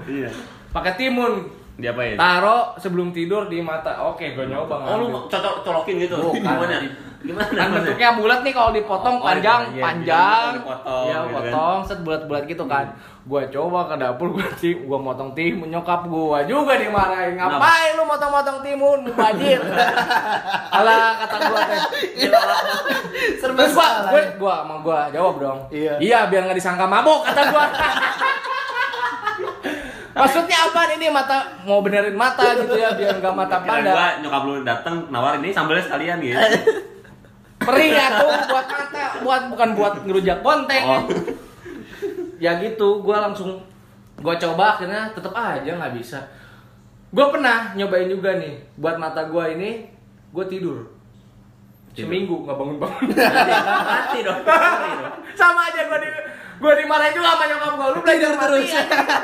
Iya. 0.06 0.30
Pakai 0.70 0.94
timun. 0.96 1.34
Diapain? 1.76 2.16
Taro 2.16 2.72
sebelum 2.76 3.12
tidur 3.12 3.46
di 3.46 3.60
mata. 3.60 4.00
Oke, 4.06 4.32
gua 4.32 4.46
nyoba 4.46 4.76
Oh 4.86 4.96
lu 4.98 5.28
cocok 5.28 5.60
colokin 5.62 6.00
gitu. 6.00 6.16
Bukan. 6.16 6.40
Gimana? 6.40 6.76
Gimana? 7.20 7.50
kan 7.50 7.74
bentuknya 7.74 8.10
bulat 8.14 8.40
nih 8.40 8.54
kalau 8.54 8.70
dipotong 8.70 9.18
Oh, 9.18 9.26
panjang 9.26 9.62
iya, 9.68 9.74
iya, 9.74 9.82
panjang 9.82 10.46
iya, 10.46 10.58
dipotong 10.62 11.06
ya 11.06 11.18
gitu 11.18 11.26
kan. 11.26 11.34
potong 11.42 11.80
set 11.82 12.00
bulat-bulat 12.00 12.44
gitu 12.46 12.64
kan 12.70 12.86
gua 13.26 13.42
coba 13.50 13.80
ke 13.90 13.96
dapur 13.98 14.28
gua 14.30 14.46
tim 14.54 14.78
gua 14.86 15.00
motong 15.02 15.34
timun 15.34 15.66
nyokap 15.66 16.06
gua 16.06 16.46
juga 16.46 16.78
dimarahin 16.78 17.34
ngapain 17.34 17.98
lu 17.98 18.06
motong-motong 18.06 18.62
timun 18.62 19.00
mubajir 19.02 19.58
alah 20.78 21.26
kata 21.26 21.36
gua 21.50 21.60
teh 21.66 21.82
Serba 23.36 23.58
terus 23.58 23.74
gua 23.74 23.90
gue 24.06 24.24
gua 24.38 24.56
sama 24.62 24.76
gua 24.80 25.00
jawab 25.10 25.36
dong 25.40 25.60
Iya. 25.72 25.94
iya 25.98 26.20
biar 26.30 26.46
nggak 26.46 26.62
disangka 26.62 26.86
mabok 26.86 27.26
kata 27.26 27.42
gua 27.50 27.66
Maksudnya 30.16 30.58
apa 30.72 30.96
ini 30.96 31.12
mata 31.12 31.60
mau 31.68 31.84
benerin 31.84 32.16
mata 32.16 32.56
gitu 32.56 32.80
ya 32.80 32.96
biar 32.96 33.20
nggak 33.20 33.36
mata 33.36 33.60
panda. 33.68 33.92
gua 33.92 34.08
nyokap 34.24 34.44
lu 34.48 34.54
dateng 34.64 34.96
nawarin 35.12 35.44
ini 35.44 35.52
sambelnya 35.52 35.84
sekalian 35.84 36.24
gitu. 36.24 36.40
Perih 37.60 37.92
ya 37.92 38.24
tuh 38.24 38.32
buat 38.48 38.68
mata, 38.72 39.06
buat 39.20 39.42
bukan 39.52 39.70
buat 39.76 39.94
ngerujak 40.08 40.40
bonteng. 40.40 40.84
Oh. 40.88 41.04
Ya 42.40 42.56
gitu, 42.64 43.04
gua 43.04 43.28
langsung 43.28 43.60
gua 44.24 44.40
coba 44.40 44.80
akhirnya 44.80 45.12
tetep 45.12 45.36
aja 45.36 45.68
nggak 45.76 45.94
bisa. 46.00 46.24
Gua 47.12 47.36
pernah 47.36 47.76
nyobain 47.76 48.08
juga 48.08 48.40
nih 48.40 48.56
buat 48.80 48.96
mata 48.96 49.28
gua 49.28 49.52
ini, 49.52 49.92
gua 50.32 50.48
tidur. 50.48 50.95
Tidur. 51.96 52.12
Seminggu 52.12 52.36
nggak 52.44 52.56
bangun-bangun. 52.60 53.04
Mati 53.08 54.20
dong. 54.20 54.40
Mati 54.44 54.90
dong. 55.00 55.14
Sama 55.40 55.72
aja 55.72 55.82
gua 55.88 56.00
di 56.04 56.10
gua 56.60 56.72
dimarahin 56.76 57.16
juga 57.16 57.28
sama 57.32 57.44
nyokap 57.48 57.72
gua. 57.80 57.88
Lu 57.96 58.00
belajar 58.04 58.32
terus. 58.36 58.68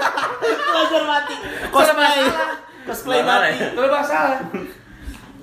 Belajar 0.71 1.03
mati. 1.03 1.35
Cosplay. 1.67 2.23
salah. 2.31 2.57
Cosplay 2.87 3.19
mati. 3.27 3.51
Itu 3.59 3.81
masalah. 3.91 4.39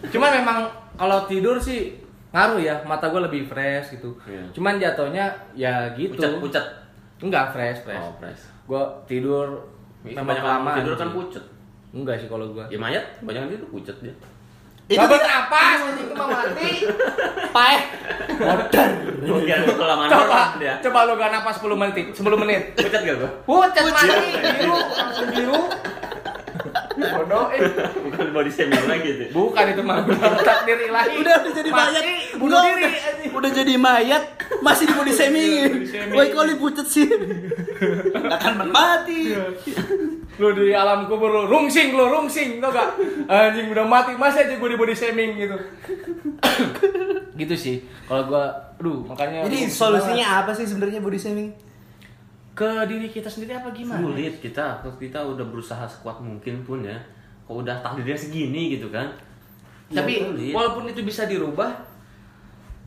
Cuman 0.09 0.31
memang 0.41 0.59
kalau 0.97 1.29
tidur 1.29 1.61
sih 1.61 2.01
ngaruh 2.33 2.61
ya, 2.65 2.81
mata 2.89 3.13
gua 3.13 3.29
lebih 3.29 3.45
fresh 3.45 4.01
gitu. 4.01 4.17
Iya. 4.25 4.49
Cuman 4.57 4.81
jatuhnya 4.81 5.29
ya 5.53 5.93
gitu. 5.93 6.17
Pucat 6.17 6.33
pucat. 6.41 6.65
Enggak 7.21 7.53
fresh, 7.53 7.85
fresh. 7.85 8.01
Oh, 8.09 8.17
fresh. 8.17 8.43
Gua 8.65 8.89
tidur 9.05 9.77
Iya, 10.07 10.23
Banyak 10.23 10.41
kelamaan 10.41 10.77
tidur 10.81 10.95
kan 10.97 11.09
pucat. 11.13 11.45
Enggak 11.93 12.17
sih 12.25 12.29
kalau 12.33 12.57
gua. 12.57 12.65
Ya 12.73 12.81
mayat 12.81 13.05
banyak 13.21 13.53
tidur 13.53 13.69
pucat 13.69 13.97
dia. 14.01 14.17
Itu 14.89 14.97
Gak 14.97 15.05
tidak 15.05 15.21
bernapas, 15.21 15.79
itu 16.01 16.15
mah 16.17 16.27
mati. 16.33 16.71
Paeh. 17.53 17.81
Gua 19.21 19.39
kira 19.45 19.69
lu 19.69 19.75
kelamaan 19.77 20.09
Coba, 20.09 20.43
dia. 20.57 20.75
coba 20.81 20.99
lu 21.05 21.13
gak 21.21 21.29
napas 21.29 21.61
10 21.61 21.77
menit, 21.77 22.07
10 22.17 22.41
menit. 22.41 22.63
Pucat 22.73 23.01
gak 23.05 23.17
gua? 23.21 23.31
Pucat 23.45 23.85
mati, 23.93 24.29
biru, 24.41 24.79
langsung 24.97 25.29
biru. 25.29 25.61
Bodoh, 26.99 27.47
eh. 27.55 27.61
Bukan 28.03 28.27
body 28.35 28.51
shaming 28.51 28.85
lagi 28.91 29.11
tuh. 29.15 29.27
Bukan 29.31 29.65
itu 29.71 29.83
mah 29.87 30.03
takdir 30.43 30.79
ilahi. 30.91 31.23
udah 31.23 31.35
udah 31.39 31.53
jadi 31.55 31.71
Mati, 31.71 31.87
mayat. 31.95 32.05
bunuh 32.39 32.59
diri. 32.59 32.83
udah, 32.83 32.91
udah 33.39 33.51
jadi 33.55 33.75
mayat 33.79 34.25
masih 34.61 34.85
di 34.91 34.95
body 34.99 35.13
shaming. 35.15 35.71
Woi 36.13 36.27
kok 36.35 36.45
pucat 36.59 36.87
sih? 36.91 37.07
Akan 38.35 38.69
mati. 38.75 39.35
lu 40.39 40.55
di 40.55 40.71
alam 40.71 41.11
kubur 41.11 41.35
lu 41.35 41.43
rungsing 41.51 41.99
lu 41.99 42.07
rungsing 42.15 42.63
tau 42.63 42.71
gak 42.71 42.95
anjing 43.27 43.75
udah 43.75 43.83
mati 43.83 44.15
masih 44.15 44.47
aja 44.47 44.55
gue 44.55 44.71
di 44.71 44.79
body 44.79 44.95
shaming 44.95 45.35
gitu 45.35 45.59
gitu 47.35 47.55
sih 47.59 47.77
kalau 48.07 48.23
gua 48.31 48.45
aduh 48.79 49.03
makanya 49.03 49.51
Jadi 49.51 49.67
solusinya 49.67 50.43
apa 50.43 50.55
sih 50.55 50.63
sebenarnya 50.63 51.03
body 51.03 51.19
shaming? 51.19 51.51
Ke 52.59 52.67
diri 52.85 53.07
kita 53.07 53.27
sendiri 53.27 53.55
apa 53.55 53.71
gimana 53.71 54.03
Sulit 54.03 54.35
kita, 54.37 54.67
kita 54.99 55.23
udah 55.23 55.47
berusaha 55.47 55.85
sekuat 55.85 56.19
mungkin 56.19 56.59
pun 56.61 56.83
ya. 56.83 56.99
Kok 57.45 57.63
udah 57.63 57.79
takdirnya 57.79 58.19
segini 58.19 58.75
gitu 58.75 58.89
kan. 58.89 59.07
tapi 59.89 60.13
Ya, 60.13 60.27
sulit. 60.27 60.53
walaupun 60.53 60.85
itu 60.87 61.01
bisa 61.01 61.25
dirubah 61.25 61.71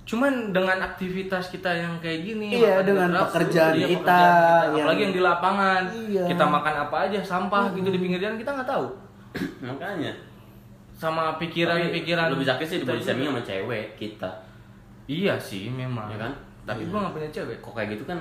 cuman 0.04 0.52
dengan 0.52 0.78
aktivitas 0.82 1.48
kita 1.48 1.72
yang 1.72 1.94
kayak 1.98 2.22
gini 2.24 2.58
Iya, 2.58 2.84
dengan 2.84 3.10
pekerjaan 3.22 3.74
iya, 3.74 3.88
kita, 3.88 4.02
pekerjaan 4.04 4.62
yang- 4.68 4.76
apalagi 4.82 5.02
yang 5.02 5.14
di 5.14 5.22
lapangan 5.22 5.82
Iya. 5.90 6.24
kita 6.28 6.44
makan 6.44 6.76
apa 6.84 6.96
aja 7.02 7.20
sampah 7.22 7.64
gitu 7.72 7.88
di 7.88 7.98
pinggir 7.98 8.20
jalan 8.20 8.36
kita 8.36 8.52
nggak 8.52 8.68
tahu 8.68 8.86
Makanya. 9.64 10.12
sama 10.94 11.34
pikiran-pikiran 11.38 12.30
lebih 12.30 12.46
sakit 12.46 12.66
sih 12.68 12.78
di 12.78 12.80
kita 12.80 12.92
body 12.92 13.00
juga. 13.00 13.08
shaming 13.10 13.28
sama 13.32 13.42
cewek 13.42 13.86
kita. 13.96 14.30
iya 15.08 15.34
sih 15.36 15.64
memang 15.68 16.06
Ya 16.08 16.18
kan? 16.20 16.34
tapi 16.64 16.82
Iya. 16.84 16.90
gua 16.92 17.00
nggak 17.00 17.14
punya 17.16 17.30
cewek 17.32 17.58
Kok 17.60 17.74
kayak 17.74 17.90
gitu 17.92 18.04
kan 18.04 18.20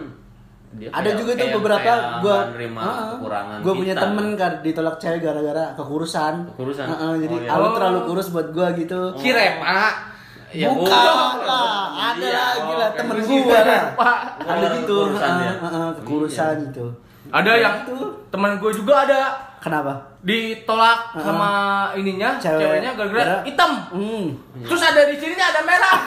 dia 0.70 0.88
Ada 0.88 1.10
juga 1.14 1.34
tuh 1.34 1.48
beberapa 1.52 1.90
Heeh. 1.90 3.10
kekurangan 3.10 3.58
Gua 3.60 3.74
punya 3.74 3.92
temen 3.92 4.34
kan 4.34 4.60
ditolak 4.60 4.96
cewek 4.96 5.20
gara-gara 5.20 5.74
kekurusan. 5.74 6.46
Kekurusan? 6.48 6.86
Heeh, 6.86 7.12
jadi 7.20 7.34
Oh, 7.34 7.40
iya. 7.40 7.50
ah, 7.50 7.60
Oh. 7.60 7.72
terlalu 7.74 7.98
kurus 8.06 8.30
buat 8.30 8.48
gua 8.50 8.72
gitu. 8.72 9.12
Kirema 9.16 10.08
Ya, 10.50 10.66
Bukan 10.66 10.90
lah, 10.90 12.10
ada 12.10 12.20
Iya, 12.20 12.58
lagi 12.58 12.66
oh, 12.66 12.74
lah 12.74 12.90
temen 12.90 13.22
gua 13.22 13.58
lah. 13.62 13.82
Pak. 13.94 14.18
Ada 14.42 14.66
gitu, 14.74 14.98
kekurusan 14.98 15.30
heeh, 15.30 15.54
heeh, 15.60 15.88
kekurusan 15.96 16.52
Iya. 16.52 16.64
gitu. 16.66 16.86
ada 17.30 17.52
yang 17.54 17.86
Itu. 17.86 18.26
teman 18.26 18.58
gue 18.58 18.72
juga 18.74 19.06
ada 19.06 19.20
Kenapa? 19.62 20.18
ditolak 20.20 21.14
Heeh. 21.14 21.22
sama 21.22 21.50
ininya 21.94 22.34
Cewek. 22.34 22.58
ceweknya 22.58 22.90
gara-gara 22.92 23.22
Gara- 23.22 23.44
hitam 23.46 23.72
Hmm. 23.86 24.34
terus 24.58 24.82
ada 24.82 25.00
di 25.04 25.14
sininya 25.14 25.46
ada 25.46 25.60
merah 25.62 25.94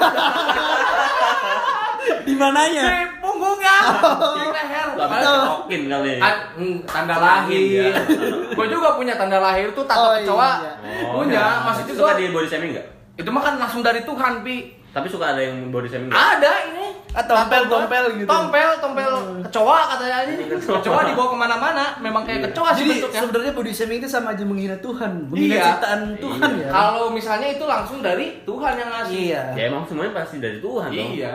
Di 2.28 2.34
mananya? 2.34 2.84
di 2.84 3.04
punggungnya 3.18 3.76
di 4.34 4.46
leher 4.48 4.88
ditokin 4.94 5.82
kali 5.88 6.10
ya. 6.14 6.32
Hmm, 6.54 6.78
tanda 6.84 7.16
lahir 7.16 7.60
dia. 7.62 7.90
gue 8.50 8.66
juga 8.68 8.90
punya 8.94 9.14
tanda 9.14 9.40
lahir 9.40 9.68
tuh 9.72 9.84
tato 9.84 10.02
Oh, 10.04 10.12
kecoa 10.14 10.50
iya. 10.58 10.72
Oh, 11.06 11.20
punya 11.20 11.36
iya. 11.36 11.64
maksudnya 11.64 11.94
suka 11.94 12.06
gua- 12.06 12.18
di 12.18 12.26
body 12.30 12.48
shaming 12.48 12.72
enggak? 12.72 12.88
itu 13.14 13.30
mah 13.30 13.42
kan 13.42 13.54
langsung 13.58 13.82
dari 13.82 14.02
Tuhan 14.02 14.42
pi 14.42 14.58
Tapi 14.90 15.08
suka 15.08 15.26
ada 15.28 15.42
yang 15.42 15.70
body 15.70 15.88
shaming 15.88 16.08
enggak? 16.08 16.22
ada 16.38 16.52
ini 16.68 16.86
Ah, 17.12 17.22
tompel, 17.22 17.46
Tato 17.60 17.66
gua. 17.68 17.78
tompel 17.80 18.04
gitu. 18.16 18.26
tompel 18.28 18.70
tompel 18.80 19.12
kecoa 19.44 19.80
katanya 19.88 20.18
ini 20.28 20.44
kecoa 20.50 21.02
dibawa 21.04 21.28
ke 21.28 21.38
mana-mana 21.38 21.84
memang 22.00 22.24
kayak 22.24 22.42
kecoa 22.48 22.74
sih 22.74 22.82
Jadi 22.84 22.92
bentuknya 22.98 23.22
sebenarnya 23.22 23.54
body 23.54 23.72
shaming 23.72 23.98
itu 23.98 24.10
sama 24.10 24.34
aja 24.34 24.44
menghina 24.44 24.78
Tuhan, 24.80 25.12
menghina 25.28 25.50
Iya. 25.52 25.64
ciptaan 25.68 26.02
Tuhan 26.18 26.50
Iya. 26.52 26.58
ya. 26.60 26.70
kalau 26.72 27.06
misalnya 27.10 27.48
itu 27.50 27.64
langsung 27.64 28.00
dari 28.00 28.42
Tuhan 28.44 28.74
yang 28.76 28.90
ngasih 28.92 29.18
Iya. 29.28 29.44
Ya 29.52 29.64
emang 29.68 29.84
semuanya 29.84 30.14
pasti 30.16 30.38
dari 30.38 30.58
Tuhan 30.58 30.90
dong. 30.90 31.12
iya 31.12 31.34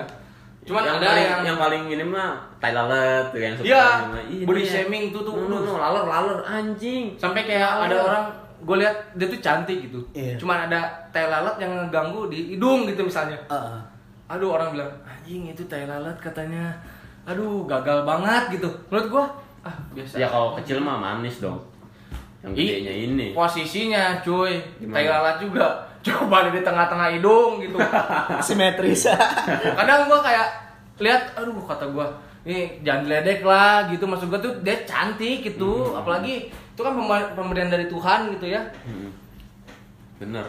cuman 0.66 0.82
yang 0.84 0.96
ada 1.00 1.06
paling, 1.06 1.26
yang, 1.26 1.42
yang 1.46 1.58
paling 1.58 1.82
ini 1.88 2.04
mah 2.04 2.32
tai 2.58 2.72
lalat 2.74 3.30
tuh 3.30 3.40
yang 3.40 3.54
suka 3.56 3.66
Iya, 3.66 3.84
ini 3.86 4.08
mah, 4.10 4.22
"Ih, 4.28 4.40
body 4.44 4.62
ya. 4.62 4.68
shaming 4.68 5.04
tuh 5.14 5.22
tuh, 5.24 5.34
no, 5.34 5.46
no, 5.48 5.56
no, 5.64 5.72
laler 5.80 6.04
laler 6.04 6.38
anjing. 6.44 7.14
Sampai 7.16 7.48
kayak 7.48 7.88
ada 7.88 7.96
orang 7.96 8.24
gue 8.58 8.76
lihat 8.82 8.96
dia 9.14 9.26
tuh 9.30 9.38
cantik 9.38 9.86
gitu. 9.86 10.02
Iya. 10.10 10.34
cuman 10.34 10.66
ada 10.66 10.90
tai 11.14 11.30
lalat 11.30 11.54
yang 11.62 11.70
ngeganggu 11.78 12.26
di 12.26 12.58
hidung 12.58 12.90
gitu 12.90 13.06
misalnya. 13.06 13.38
Heeh. 13.46 13.80
aduh 14.28 14.60
orang 14.60 14.76
bilang 14.76 14.92
anjing 15.06 15.48
itu 15.48 15.62
tai 15.70 15.86
lalat 15.88 16.18
katanya. 16.20 16.74
Aduh 17.24 17.64
gagal 17.64 18.02
banget 18.04 18.58
gitu. 18.60 18.68
Menurut 18.90 19.08
gua 19.08 19.24
ah 19.62 19.76
biasa. 19.94 20.18
Ya 20.20 20.26
kalau 20.28 20.58
kecil 20.58 20.82
mah 20.82 20.98
manis 20.98 21.40
dong. 21.40 21.60
Yang 22.44 22.52
gedenya 22.54 22.94
ini. 22.94 23.26
posisinya 23.32 24.20
cuy. 24.20 24.58
Gimana? 24.82 24.94
tai 24.94 25.06
lalat 25.06 25.36
juga 25.40 25.66
coba 26.10 26.48
di 26.48 26.60
tengah-tengah 26.60 27.08
hidung 27.10 27.58
gitu 27.58 27.76
Simetris. 28.46 29.06
kadang 29.74 30.06
gua 30.06 30.20
kayak 30.20 30.48
lihat 30.98 31.22
aduh 31.32 31.54
kata 31.60 31.86
gua 31.88 32.08
ini 32.42 32.80
jangan 32.80 33.04
diledek 33.04 33.40
lah 33.40 33.86
gitu 33.86 34.04
maksud 34.04 34.26
gua 34.26 34.38
tuh 34.38 34.52
dia 34.60 34.74
cantik 34.82 35.44
gitu 35.44 35.92
apalagi 35.92 36.48
itu 36.48 36.80
kan 36.80 36.94
pemberian 37.32 37.68
dari 37.68 37.86
Tuhan 37.86 38.32
gitu 38.32 38.46
ya 38.48 38.62
Hmm. 38.82 39.10
bener 40.16 40.46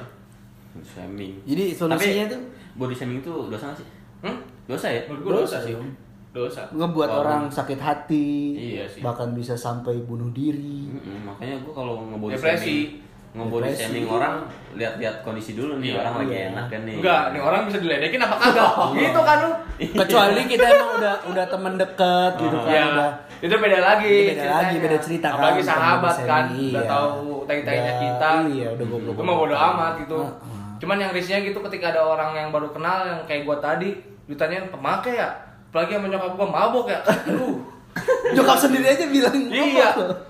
Shaming. 0.79 1.33
Jadi 1.43 1.73
solusinya 1.73 1.97
Tapi, 2.23 2.31
tuh 2.31 2.41
body 2.75 2.93
shaming 2.93 3.19
itu 3.19 3.33
dosa 3.49 3.67
nggak 3.67 3.77
sih? 3.77 3.87
Hmm? 4.21 4.37
Dosa 4.63 4.87
ya? 4.87 5.01
Menurut 5.03 5.21
gua 5.21 5.31
dosa 5.35 5.43
Dosa 5.49 5.57
sih. 5.59 5.73
dong. 5.75 5.89
Dosa. 6.29 6.61
ngebuat 6.71 7.09
Kalau- 7.09 7.21
orang 7.21 7.43
sakit 7.49 7.79
hati, 7.79 8.29
Iya 8.53 8.85
sih. 8.85 9.01
bahkan 9.01 9.33
bisa 9.33 9.57
sampai 9.57 9.97
bunuh 9.99 10.29
diri. 10.29 10.87
Mm-mm, 10.87 11.25
makanya 11.25 11.57
gua 11.59 11.73
kalau 11.75 12.05
ngebody 12.05 12.37
Depresi. 12.37 12.53
shaming, 12.53 12.87
ngebody 13.29 13.69
shaming 13.71 14.05
orang 14.05 14.41
lihat-lihat 14.71 15.21
kondisi 15.21 15.53
dulu 15.53 15.77
nih 15.77 15.93
Iya. 15.93 15.99
orang 15.99 16.13
lagi 16.17 16.33
Iya. 16.33 16.45
enak 16.49 16.65
kan 16.67 16.81
nih. 16.81 16.95
Enggak, 16.97 17.21
nih 17.29 17.41
orang 17.41 17.61
bisa 17.63 17.77
diledekin 17.77 18.19
apa 18.19 18.35
kagak? 18.35 18.71
gitu 18.99 19.21
kan 19.21 19.37
lu. 19.39 19.51
Kecuali 19.95 20.41
kita 20.45 20.65
emang 20.67 20.91
udah 20.97 21.15
udah 21.27 21.45
temen 21.45 21.73
deket 21.75 22.31
gitu 22.37 22.57
Oh. 22.57 22.63
kan, 22.63 22.71
Ya, 22.71 22.83
udah 22.89 23.09
itu 23.39 23.55
beda 23.55 23.79
lagi. 23.79 24.15
Itu 24.19 24.33
beda 24.35 24.49
lagi, 24.51 24.75
beda 24.77 24.97
cerita 24.99 25.27
kan, 25.27 25.35
Apalagi 25.35 25.61
sahabat 25.61 26.15
body 26.15 26.25
kan, 26.25 26.43
udah 26.49 26.57
iya. 26.57 26.81
tahu 26.83 27.17
tai-tainya 27.45 27.83
Udah- 27.87 28.01
kita. 28.01 28.29
iya, 28.49 28.67
udah 28.71 28.85
goblok-goblok. 28.87 29.15
Itu 29.15 29.23
mah 29.23 29.35
bodo 29.37 29.55
amat 29.55 29.93
gitu. 29.99 30.17
Heeh. 30.19 30.65
Cuman 30.79 30.97
yang 30.97 31.11
risihnya 31.11 31.39
gitu 31.43 31.59
ketika 31.61 31.85
ada 31.91 32.01
orang 32.03 32.29
yang 32.33 32.47
baru 32.49 32.69
kenal 32.69 32.97
yang 33.03 33.19
kayak 33.23 33.43
gua 33.43 33.57
tadi, 33.59 33.93
ditanyain 34.25 34.67
pemakai 34.67 35.15
ya. 35.15 35.29
Apalagi 35.69 35.91
sama 35.93 36.07
nyokap 36.07 36.33
gua 36.33 36.47
mabok 36.47 36.85
ya. 36.87 36.99
Aduh. 37.05 37.61
Nyokap 38.31 38.57
sendiri 38.57 38.85
aja 38.87 39.05
bilang 39.05 39.37
iya. 39.45 39.89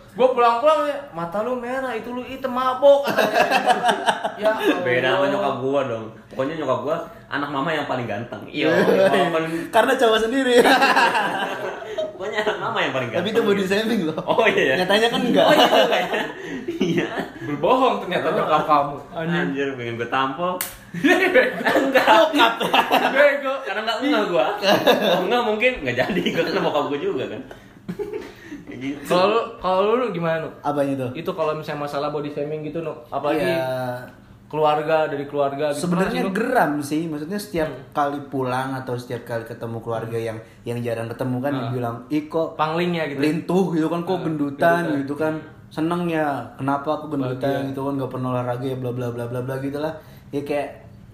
Gua 0.10 0.34
pulang-pulang 0.34 0.90
ya, 0.90 0.98
mata 1.12 1.42
lu 1.42 1.54
merah, 1.56 1.94
itu 1.94 2.10
lu 2.10 2.20
hitam 2.20 2.50
mabok. 2.50 3.06
ya. 4.42 4.52
Beda 4.82 5.16
sama 5.16 5.26
nyokap 5.28 5.56
gua 5.60 5.82
dong. 5.86 6.06
Pokoknya 6.30 6.56
nyokap 6.58 6.80
gua 6.82 6.98
anak 7.30 7.50
mama 7.50 7.70
yang 7.70 7.86
paling 7.86 8.04
ganteng. 8.04 8.42
Iya. 8.46 8.74
walaupun- 8.74 9.70
Karena 9.76 9.94
cowok 9.94 10.20
sendiri. 10.20 10.60
Pokoknya 12.18 12.42
anak 12.42 12.58
mama 12.58 12.78
yang 12.82 12.92
paling 12.92 13.10
ganteng. 13.10 13.22
Tapi 13.24 13.30
itu 13.32 13.42
body 13.44 13.64
shaming 13.64 14.02
loh. 14.10 14.18
Oh 14.26 14.44
iya. 14.44 14.76
ya? 14.76 14.76
Nyatanya 14.84 15.08
kan 15.08 15.22
enggak. 15.22 15.46
Oh 15.46 15.54
iya 15.54 15.68
juga 15.70 15.98
ya. 15.98 16.22
Iya. 16.68 17.08
Berbohong 17.46 17.96
ternyata 18.04 18.28
nyokap 18.34 18.64
kamu. 18.66 18.96
Anjir, 19.14 19.68
pengen 19.78 19.94
gue 19.96 20.10
tampol. 20.10 20.54
Enggak. 21.70 22.26
Bego. 23.14 23.54
Karena 23.62 23.82
nggak 23.86 23.98
enggak 24.02 24.24
gua. 24.28 24.46
Kalau 24.58 25.22
enggak 25.24 25.42
mungkin 25.46 25.72
nggak 25.86 25.96
jadi. 25.96 26.22
Gua 26.34 26.44
kena 26.44 26.60
bokap 26.60 26.84
gua 26.90 27.00
juga 27.00 27.24
kan. 27.30 27.42
Kayak 28.68 28.80
gitu. 28.80 29.02
Kalau 29.04 29.26
lu, 29.28 29.42
kalau 29.58 29.92
lu 29.96 30.06
gimana, 30.10 30.38
Nu? 30.40 30.50
Apanya 30.62 30.94
tuh? 31.00 31.10
Itu 31.14 31.32
kalau 31.32 31.54
misalnya 31.54 31.84
masalah 31.84 32.10
body 32.10 32.30
shaming 32.30 32.62
gitu, 32.62 32.80
Nu. 32.80 32.94
Apalagi 33.08 33.42
Ya, 33.42 34.06
keluarga 34.46 35.06
dari 35.06 35.26
keluarga 35.26 35.70
gitu. 35.70 35.86
sebenarnya 35.86 36.22
sih, 36.24 36.32
geram 36.32 36.72
sih 36.80 37.02
maksudnya 37.06 37.38
setiap 37.38 37.66
Hmm. 37.68 37.86
kali 37.92 38.20
pulang 38.28 38.74
atau 38.74 38.94
setiap 38.94 39.22
kali 39.24 39.44
ketemu 39.44 39.78
keluarga 39.80 40.18
yang 40.18 40.38
yang 40.64 40.78
jarang 40.80 41.06
ketemu 41.06 41.38
kan 41.40 41.52
Ah. 41.52 41.60
dibilang 41.64 41.96
ih 42.08 42.26
kok 42.26 42.54
panglingnya 42.56 43.04
gitu. 43.08 43.20
lintuh 43.20 43.66
gitu 43.72 43.86
kan 43.88 44.02
kok 44.02 44.10
Ah, 44.12 44.22
gendutan 44.24 44.82
gendutan. 44.84 45.00
gitu 45.00 45.14
kan 45.16 45.34
seneng 45.70 46.02
ya 46.08 46.26
kenapa 46.56 46.90
aku 46.92 47.06
gendutan 47.12 47.46
Bahagia. 47.62 47.70
gitu 47.70 47.82
kan 47.84 47.94
gak 47.96 48.10
pernah 48.10 48.28
olahraga 48.32 48.66
ya 48.66 48.74
bla 48.76 48.90
bla 48.90 49.08
bla 49.08 49.26
bla 49.28 49.40
bla 49.40 49.56
gitu 49.60 49.78
lah 49.78 49.94
ya 50.28 50.42
kayak 50.42 50.70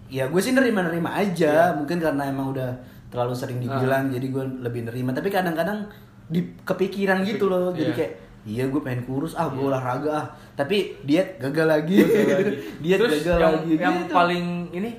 ya 0.08 0.24
gue 0.26 0.40
sih 0.40 0.52
nerima 0.52 0.80
nerima 0.82 1.12
aja 1.14 1.54
mungkin 1.74 2.00
karena 2.00 2.24
emang 2.26 2.52
udah 2.52 2.72
terlalu 3.10 3.34
sering 3.34 3.60
dibilang 3.60 4.08
jadi 4.08 4.24
gue 4.26 4.44
lebih 4.62 4.82
nerima 4.86 5.12
tapi 5.12 5.28
kadang-kadang 5.28 5.84
di 6.26 6.40
kepikiran 6.62 7.22
gitu 7.22 7.46
loh 7.46 7.70
jadi 7.70 7.86
Iya. 7.86 7.96
kayak 7.96 8.14
iya 8.46 8.64
gue 8.66 8.78
pengen 8.78 9.02
kurus 9.04 9.34
ah 9.34 9.48
gue 9.48 9.62
olahraga 9.62 10.10
ah 10.12 10.26
tapi 10.54 10.94
diet 11.02 11.38
gagal 11.38 11.66
lagi 11.66 11.98
diet 12.84 13.00
Terus 13.00 13.22
gagal 13.22 13.38
yang, 13.38 13.54
lagi 13.56 13.74
yang 13.76 13.96
gitu. 14.02 14.14
paling 14.14 14.46
ini 14.72 14.90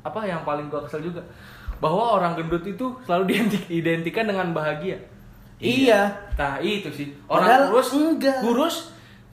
apa 0.00 0.20
yang 0.22 0.42
paling 0.42 0.68
gua 0.68 0.78
kesel 0.80 1.00
juga 1.00 1.18
bahwa 1.76 2.16
orang 2.16 2.34
gendut 2.34 2.62
itu 2.62 2.86
selalu 3.02 3.34
diidentikan 3.66 4.24
dengan 4.24 4.52
bahagia. 4.52 4.94
iya 5.56 6.12
Nah, 6.34 6.58
itu 6.58 6.86
sih. 6.88 7.08
Orang 7.24 7.44
Padahal 7.44 7.62
kurus 7.68 7.88
enggak. 7.92 8.38
kurus 8.40 8.76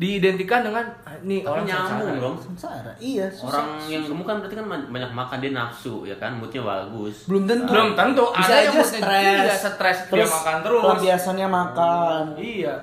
diidentikan 0.01 0.65
dengan 0.65 0.81
ah, 1.00 1.13
nih 1.22 1.39
Tapi 1.39 1.46
orang 1.46 1.63
nyambung 1.63 1.93
sengsara. 2.01 2.17
dong. 2.17 2.36
sengsara 2.41 2.91
iya 2.98 3.25
susah. 3.29 3.46
Orang 3.48 3.67
yang 3.86 4.01
gemuk 4.03 4.25
kan 4.25 4.36
berarti 4.41 4.55
kan 4.55 4.65
banyak 4.89 5.12
makan 5.13 5.38
dia 5.38 5.51
nafsu 5.53 5.96
ya 6.03 6.15
kan, 6.17 6.31
moodnya 6.36 6.62
bagus. 6.63 7.29
belum 7.29 7.43
tentu 7.46 7.70
Belum 7.70 7.89
tentu 7.93 8.25
bisa 8.34 8.41
ada 8.43 8.55
yang 8.58 8.65
aja 8.65 8.81
moodnya 8.81 8.98
stres 8.98 9.22
juga 9.38 9.55
stres 9.55 10.00
dia 10.10 10.25
makan 10.27 10.55
terus. 10.60 10.81
pelampiasannya 10.81 11.48
makan 11.48 12.24
Iya. 12.35 12.74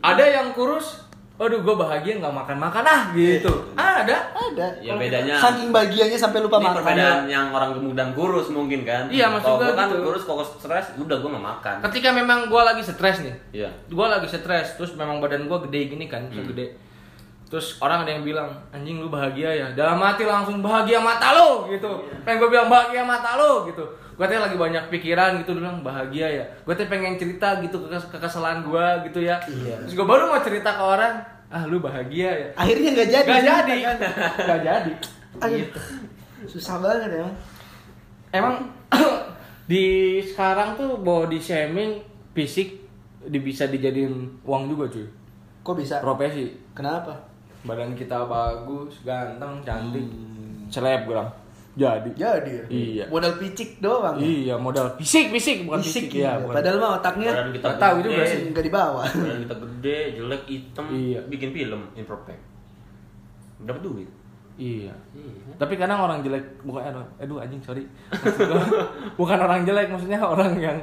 Ada 0.00 0.24
yang 0.26 0.46
kurus, 0.52 1.03
aduh 1.34 1.66
gue 1.66 1.74
bahagia 1.74 2.22
nggak 2.22 2.30
makan 2.30 2.56
makan 2.62 2.84
ah 2.86 3.02
gitu. 3.10 3.50
Ada. 3.74 4.16
ada 4.30 4.66
Ya 4.78 4.94
Kalau 4.94 5.02
bedanya 5.02 5.34
saking 5.34 5.74
bahagianya 5.74 6.14
sampai 6.14 6.38
lupa 6.38 6.56
ini 6.56 6.64
makan 6.64 6.76
perbedaan 6.78 7.22
yang 7.26 7.46
orang 7.50 7.70
gemuk 7.74 7.94
dan 7.98 8.14
kurus 8.14 8.54
mungkin 8.54 8.86
kan. 8.86 9.10
Iya, 9.10 9.26
maksud 9.28 9.58
gua 9.58 9.74
kan 9.74 9.90
gitu. 9.90 10.06
kurus 10.06 10.22
kok 10.22 10.38
stres, 10.62 10.94
udah 10.94 11.16
gua 11.18 11.30
nggak 11.34 11.46
makan. 11.50 11.76
Ketika 11.90 12.08
memang 12.14 12.46
gue 12.46 12.62
lagi 12.62 12.82
stres 12.86 13.18
nih, 13.20 13.34
Iya. 13.50 13.68
gue 13.90 14.06
lagi 14.06 14.30
stres, 14.30 14.78
terus 14.78 14.94
memang 14.94 15.18
badan 15.18 15.50
gue 15.50 15.58
gede 15.66 15.80
gini 15.90 16.06
kan, 16.06 16.22
Hmm. 16.30 16.46
gede. 16.46 16.78
Terus 17.44 17.78
orang 17.78 18.02
ada 18.02 18.10
yang 18.10 18.22
bilang, 18.22 18.50
anjing 18.70 18.98
lu 18.98 19.10
bahagia 19.10 19.50
ya. 19.50 19.66
Dalam 19.74 19.98
hati 19.98 20.22
langsung 20.22 20.58
bahagia 20.58 20.98
mata 20.98 21.34
lo 21.34 21.66
gitu. 21.66 21.90
Pengen 22.22 22.38
gue 22.40 22.48
bilang 22.48 22.66
bahagia 22.66 23.02
mata 23.02 23.34
lo 23.34 23.66
gitu. 23.66 23.82
Gue 24.14 24.26
teh 24.26 24.38
lagi 24.38 24.54
banyak 24.54 24.84
pikiran 24.88 25.42
gitu 25.42 25.58
bilang 25.58 25.82
bahagia 25.82 26.26
ya. 26.30 26.44
Gue 26.62 26.72
teh 26.72 26.86
pengen 26.86 27.14
cerita 27.14 27.58
gitu 27.58 27.82
ke 27.82 27.98
kekesalan 28.10 28.62
gue 28.62 28.86
gitu 29.06 29.20
ya. 29.20 29.38
Iya. 29.44 29.82
Terus 29.82 29.94
gue 29.94 30.06
baru 30.06 30.30
mau 30.30 30.38
cerita 30.38 30.70
ke 30.70 30.82
orang, 30.82 31.14
ah 31.48 31.62
lu 31.64 31.78
bahagia 31.78 32.30
ya. 32.30 32.48
akhirnya 32.54 32.88
nggak 32.92 33.08
jadi 33.10 33.26
Gak 33.26 33.36
cerita 33.36 33.54
jadi, 33.60 33.76
kan. 33.80 33.96
gak 34.40 34.60
jadi. 34.62 34.92
Gitu. 35.34 35.80
susah 36.46 36.76
banget 36.78 37.10
ya 37.14 37.26
Emang 38.30 38.70
di 39.70 39.84
sekarang 40.20 40.74
tuh 40.74 40.94
body 40.96 41.38
shaming 41.38 41.98
fisik 42.30 42.82
bisa 43.24 43.66
dijadiin 43.66 44.14
uang 44.42 44.68
juga 44.68 44.86
cuy. 44.88 45.06
kok 45.60 45.74
bisa 45.74 45.98
Profesi. 45.98 46.52
kenapa 46.70 47.16
Badan 47.64 47.96
kita 47.96 48.28
bagus, 48.28 49.00
ganteng, 49.00 49.64
cantik. 49.64 50.04
Selebgram. 50.68 51.24
Jadi. 51.74 52.10
jadi 52.14 52.50
ya? 52.54 52.64
Iya. 52.70 53.04
modal 53.10 53.34
picik 53.34 53.82
doang 53.82 54.14
ya? 54.14 54.22
Iya, 54.22 54.54
modal 54.54 54.94
fisik, 54.94 55.34
fisik 55.34 55.66
bukan 55.66 55.82
fisik, 55.82 56.06
fisik 56.06 56.22
ya. 56.22 56.38
iya. 56.38 56.46
bukan. 56.46 56.54
padahal 56.54 56.76
mah 56.78 56.90
otaknya 57.02 57.30
Badan 57.34 57.50
kita 57.50 57.66
Nggak 57.66 57.80
tahu 57.82 57.96
juga 57.98 58.22
sih. 58.22 58.40
nggak 58.54 58.64
dibawa 58.64 59.02
Badan 59.02 59.38
kita 59.42 59.54
gede, 59.58 59.98
jelek, 60.14 60.42
hitam, 60.46 60.84
Iya. 60.86 61.20
bikin 61.26 61.50
film 61.50 61.80
imperfect. 61.98 62.42
Dapat 63.66 63.82
duit. 63.82 64.10
Iya. 64.54 64.94
Iya. 65.10 65.52
Tapi 65.58 65.74
kadang 65.74 65.98
orang 65.98 66.22
jelek 66.22 66.46
bukan 66.62 66.82
aduh, 66.86 67.02
aduh 67.18 67.42
anjing 67.42 67.58
sorry. 67.58 67.82
Bukan 69.18 69.34
orang 69.34 69.66
jelek 69.66 69.90
maksudnya 69.90 70.22
orang 70.22 70.54
yang 70.62 70.78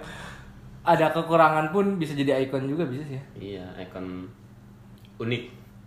ada 0.84 1.08
kekurangan 1.16 1.72
pun 1.72 1.96
bisa 1.96 2.12
jadi 2.12 2.44
ikon 2.44 2.68
juga 2.68 2.84
bisa 2.84 3.08
sih 3.08 3.16
ya. 3.16 3.24
Iya, 3.40 3.66
ikon 3.88 4.28
unik. 5.24 5.44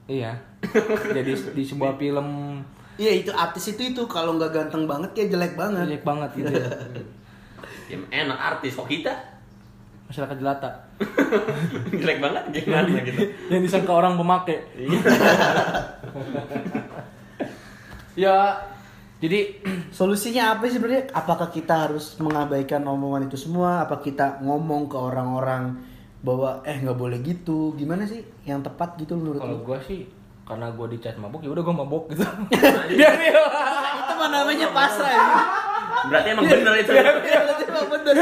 Iya. 0.09 0.33
jadi 1.17 1.33
di 1.53 1.61
sebuah 1.61 2.01
film 2.01 2.61
iya 3.00 3.12
itu 3.12 3.30
artis 3.35 3.74
itu 3.74 3.83
itu 3.94 4.02
kalau 4.07 4.38
nggak 4.38 4.52
ganteng 4.54 4.87
banget 4.87 5.11
ya 5.18 5.24
jelek 5.35 5.54
banget 5.59 5.87
jelek 5.87 6.04
banget 6.07 6.30
gitu 6.38 6.52
ya. 6.52 6.68
Ya 7.85 8.00
enak 8.24 8.38
artis 8.40 8.80
kok 8.80 8.88
kita 8.88 9.12
Masyarakat 10.04 10.37
jelata. 10.37 10.70
jelek 12.00 12.18
banget 12.20 12.44
gimana 12.61 13.00
gitu. 13.02 13.24
yang 13.52 13.62
disangka 13.64 13.92
orang 13.92 14.20
pemakai. 14.20 14.61
Iya. 14.76 15.00
ya, 18.14 18.37
jadi 19.18 19.59
Solusinya 19.96 20.54
apa 20.54 20.68
sih 20.68 20.76
sebenarnya? 20.76 21.09
Apakah 21.16 21.48
kita 21.48 21.88
harus 21.88 22.20
mengabaikan 22.20 22.85
omongan 22.85 23.33
itu 23.33 23.40
semua? 23.40 23.88
Apa 23.88 24.04
kita 24.04 24.44
ngomong 24.44 24.92
ke 24.92 24.96
orang-orang 25.00 25.72
bahwa 26.20 26.61
eh 26.68 26.76
nggak 26.85 26.98
boleh 27.00 27.18
gitu? 27.24 27.72
Gimana 27.72 28.04
sih 28.04 28.20
yang 28.44 28.61
tepat 28.61 29.00
gitu 29.00 29.16
menurut 29.16 29.40
kalau 29.40 29.57
lu? 29.57 29.64
gua 29.64 29.80
sih 29.80 30.04
karena 30.44 30.66
gua 30.76 30.87
dicat 30.92 31.16
mabuk 31.16 31.40
ya 31.40 31.50
udah 31.57 31.62
gua 31.64 31.76
mabuk 31.80 32.04
gitu. 32.12 32.20
Biar. 32.92 33.16
Itu 33.16 34.12
mah 34.20 34.28
namanya 34.28 34.68
pasrah 34.76 35.09
ya. 35.09 35.24
Berarti 36.04 36.28
emang 36.37 36.44
bener 36.44 36.72
itu. 36.85 36.92
Itu 36.92 37.70
mah 37.72 37.85
bener. 37.88 38.12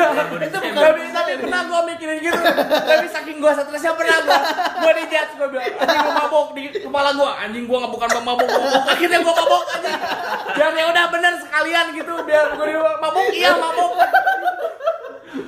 Itu 0.46 0.58
bukan 0.62 0.82
Tapi, 0.86 1.02
tapi 1.10 1.32
pernah 1.42 1.60
gua 1.66 1.80
mikirin 1.82 2.22
gitu. 2.22 2.38
tapi 2.86 3.06
saking 3.10 3.42
gua 3.42 3.52
stresnya 3.58 3.98
pernah 3.98 4.22
gua 4.22 4.38
gua 4.78 4.92
dijat 5.02 5.28
gua 5.34 5.48
bilang 5.50 5.66
anjing 5.82 5.98
gua 6.06 6.14
mabuk 6.14 6.46
di 6.54 6.60
kepala 6.70 7.10
gua. 7.18 7.30
Anjing 7.42 7.64
gua 7.66 7.78
nggak 7.82 7.92
bukan 7.98 8.08
mabuk, 8.22 8.46
mabuk. 8.46 8.82
Akhirnya 8.86 9.18
gua 9.26 9.34
mabuk 9.34 9.62
anjing. 9.74 9.98
Biar 10.54 10.72
ya 10.78 10.84
udah 10.94 11.04
bener 11.10 11.32
sekalian 11.42 11.86
gitu 11.90 12.14
biar 12.22 12.54
gua 12.54 12.66
di 12.70 12.74
mabuk 12.78 13.26
iya 13.34 13.50
mabuk. 13.58 13.92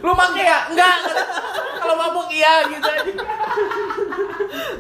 Lu 0.02 0.12
make 0.12 0.42
ya? 0.42 0.58
Enggak. 0.74 0.96
Kalau 1.78 1.94
mabuk 1.94 2.26
iya 2.34 2.66
gitu 2.66 2.90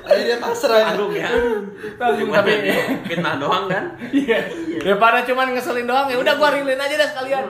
Akhirnya 0.04 0.36
pasrah 0.38 0.76
ya. 0.76 0.86
Tanggung 0.86 1.12
ya. 1.12 1.28
Tanggung, 2.00 2.28
Cuma 2.28 2.34
tapi- 2.38 2.60
dia 2.62 2.76
fitnah 3.02 3.34
doang 3.36 3.64
kan. 3.66 3.84
Iya. 4.10 4.38
Daripada 4.78 5.18
cuman 5.22 5.46
ngeselin 5.50 5.84
doang 5.84 6.06
ya 6.06 6.16
udah 6.16 6.34
gua 6.34 6.48
rilin 6.50 6.76
aja 6.76 6.94
dah 6.94 7.08
sekalian. 7.08 7.44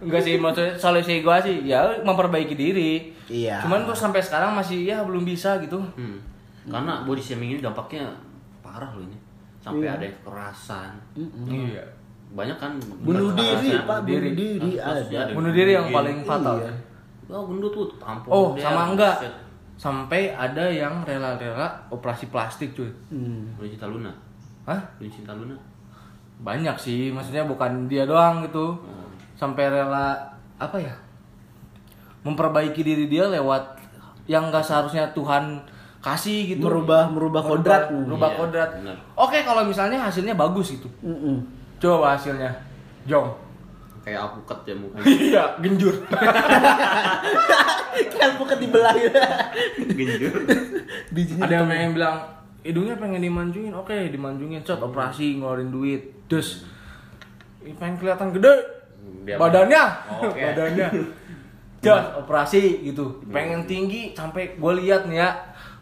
Enggak 0.00 0.22
sih 0.22 0.34
maksudnya 0.36 0.72
solusi 0.74 1.20
gua 1.20 1.36
sih 1.38 1.60
ya 1.62 1.80
memperbaiki 2.00 2.52
diri. 2.52 3.12
Iya. 3.26 3.60
Cuman 3.60 3.82
tuh 3.82 3.94
sampai 3.94 4.20
sekarang 4.20 4.52
masih 4.52 4.84
ya 4.84 5.00
belum 5.00 5.22
bisa 5.22 5.56
gitu. 5.58 5.80
Hmm. 5.94 6.20
Karena 6.62 7.02
body 7.02 7.18
shaming 7.18 7.50
ini 7.50 7.60
dampaknya 7.60 8.06
parah 8.60 8.92
loh 8.92 9.02
ini. 9.02 9.16
Sampai 9.58 9.84
Iya. 9.84 9.96
ada 9.96 10.06
kekerasan. 10.06 10.92
Iya. 11.46 11.84
Banyak 12.30 12.56
kan 12.56 12.72
Bunuh 13.00 13.32
diri. 13.32 13.74
Pak. 13.74 14.04
Bunuh 14.04 14.32
diri. 14.32 14.78
Bunuh 15.30 15.50
diri 15.50 15.72
yang 15.72 15.88
Iya. 15.88 15.94
paling 15.94 16.16
fatal. 16.22 16.56
Iya. 16.58 16.72
Oh, 17.28 17.46
gendut 17.46 17.70
tuh 17.70 17.86
tampol. 17.96 18.26
Oh, 18.28 18.46
dia. 18.52 18.64
sama 18.64 18.90
enggak? 18.90 19.16
Set. 19.20 19.34
Sampai 19.80 20.28
ada 20.28 20.68
yang 20.68 21.00
rela-rela 21.02 21.64
operasi 21.88 22.28
plastik 22.28 22.76
cuy. 22.76 22.92
Hmm. 23.08 23.56
Lu 23.56 23.64
cinta 23.64 23.88
Luna. 23.88 24.12
Hah? 24.62 24.76
Lu 24.98 25.08
cinta 25.08 25.32
Luna. 25.32 25.56
banyak 26.38 26.72
sih 26.74 27.08
maksudnya 27.08 27.44
bukan 27.44 27.84
dia 27.84 28.04
doang 28.04 28.40
gitu 28.40 28.72
Hmm. 28.72 29.12
sampai 29.34 29.68
rela 29.68 30.16
apa 30.56 30.72
ya 30.74 30.96
memperbaiki 32.20 32.80
diri 32.80 33.06
dia 33.06 33.28
lewat 33.28 33.76
yang 34.24 34.48
nggak 34.48 34.62
seharusnya 34.62 35.04
Tuhan 35.10 35.60
kasih 36.00 36.48
gitu 36.50 36.64
Merubah- 36.64 37.12
merubah 37.12 37.42
kodrat. 37.42 37.92
merubah 37.92 38.30
Iya, 38.30 38.38
kodrat 38.38 38.70
benar. 38.74 38.96
oke 39.14 39.36
kalau 39.38 39.62
misalnya 39.64 40.00
hasilnya 40.00 40.32
bagus 40.32 40.72
gitu 40.72 40.88
Mm-mm. 41.02 41.44
coba 41.76 42.16
hasilnya 42.16 42.48
jong 43.04 43.36
Kayak 44.00 44.20
apukat 44.32 44.58
ya 44.64 44.74
mukanya. 44.76 45.04
iya 45.28 45.44
genjur. 45.60 45.94
Kan 48.16 48.30
bukan 48.40 48.56
dibelah 48.56 48.94
gitu. 48.96 49.20
Genjur. 49.92 50.34
Bijinya 51.14 51.44
ada 51.44 51.54
yang 51.60 51.68
pengen 51.68 51.90
bilang 51.96 52.16
hidungnya 52.60 52.96
pengen 53.00 53.24
dimanjungin 53.24 53.72
oke 53.72 53.92
dimanjungin 53.92 54.60
shot 54.64 54.80
operasi 54.80 55.40
ngeluarin 55.40 55.72
duit. 55.72 56.02
Dus 56.28 56.64
Ih, 57.60 57.76
pengen 57.76 58.00
kelihatan 58.00 58.32
gede. 58.32 58.54
Dia 59.28 59.36
badannya. 59.36 59.84
Oke. 60.24 60.40
badannya. 60.40 60.88
Jos 61.80 62.06
operasi 62.16 62.88
gitu. 62.88 63.20
Pengen 63.28 63.68
tinggi 63.68 64.16
sampai 64.16 64.56
gue 64.56 64.72
lihat 64.84 65.08
nih 65.08 65.20
ya. 65.20 65.28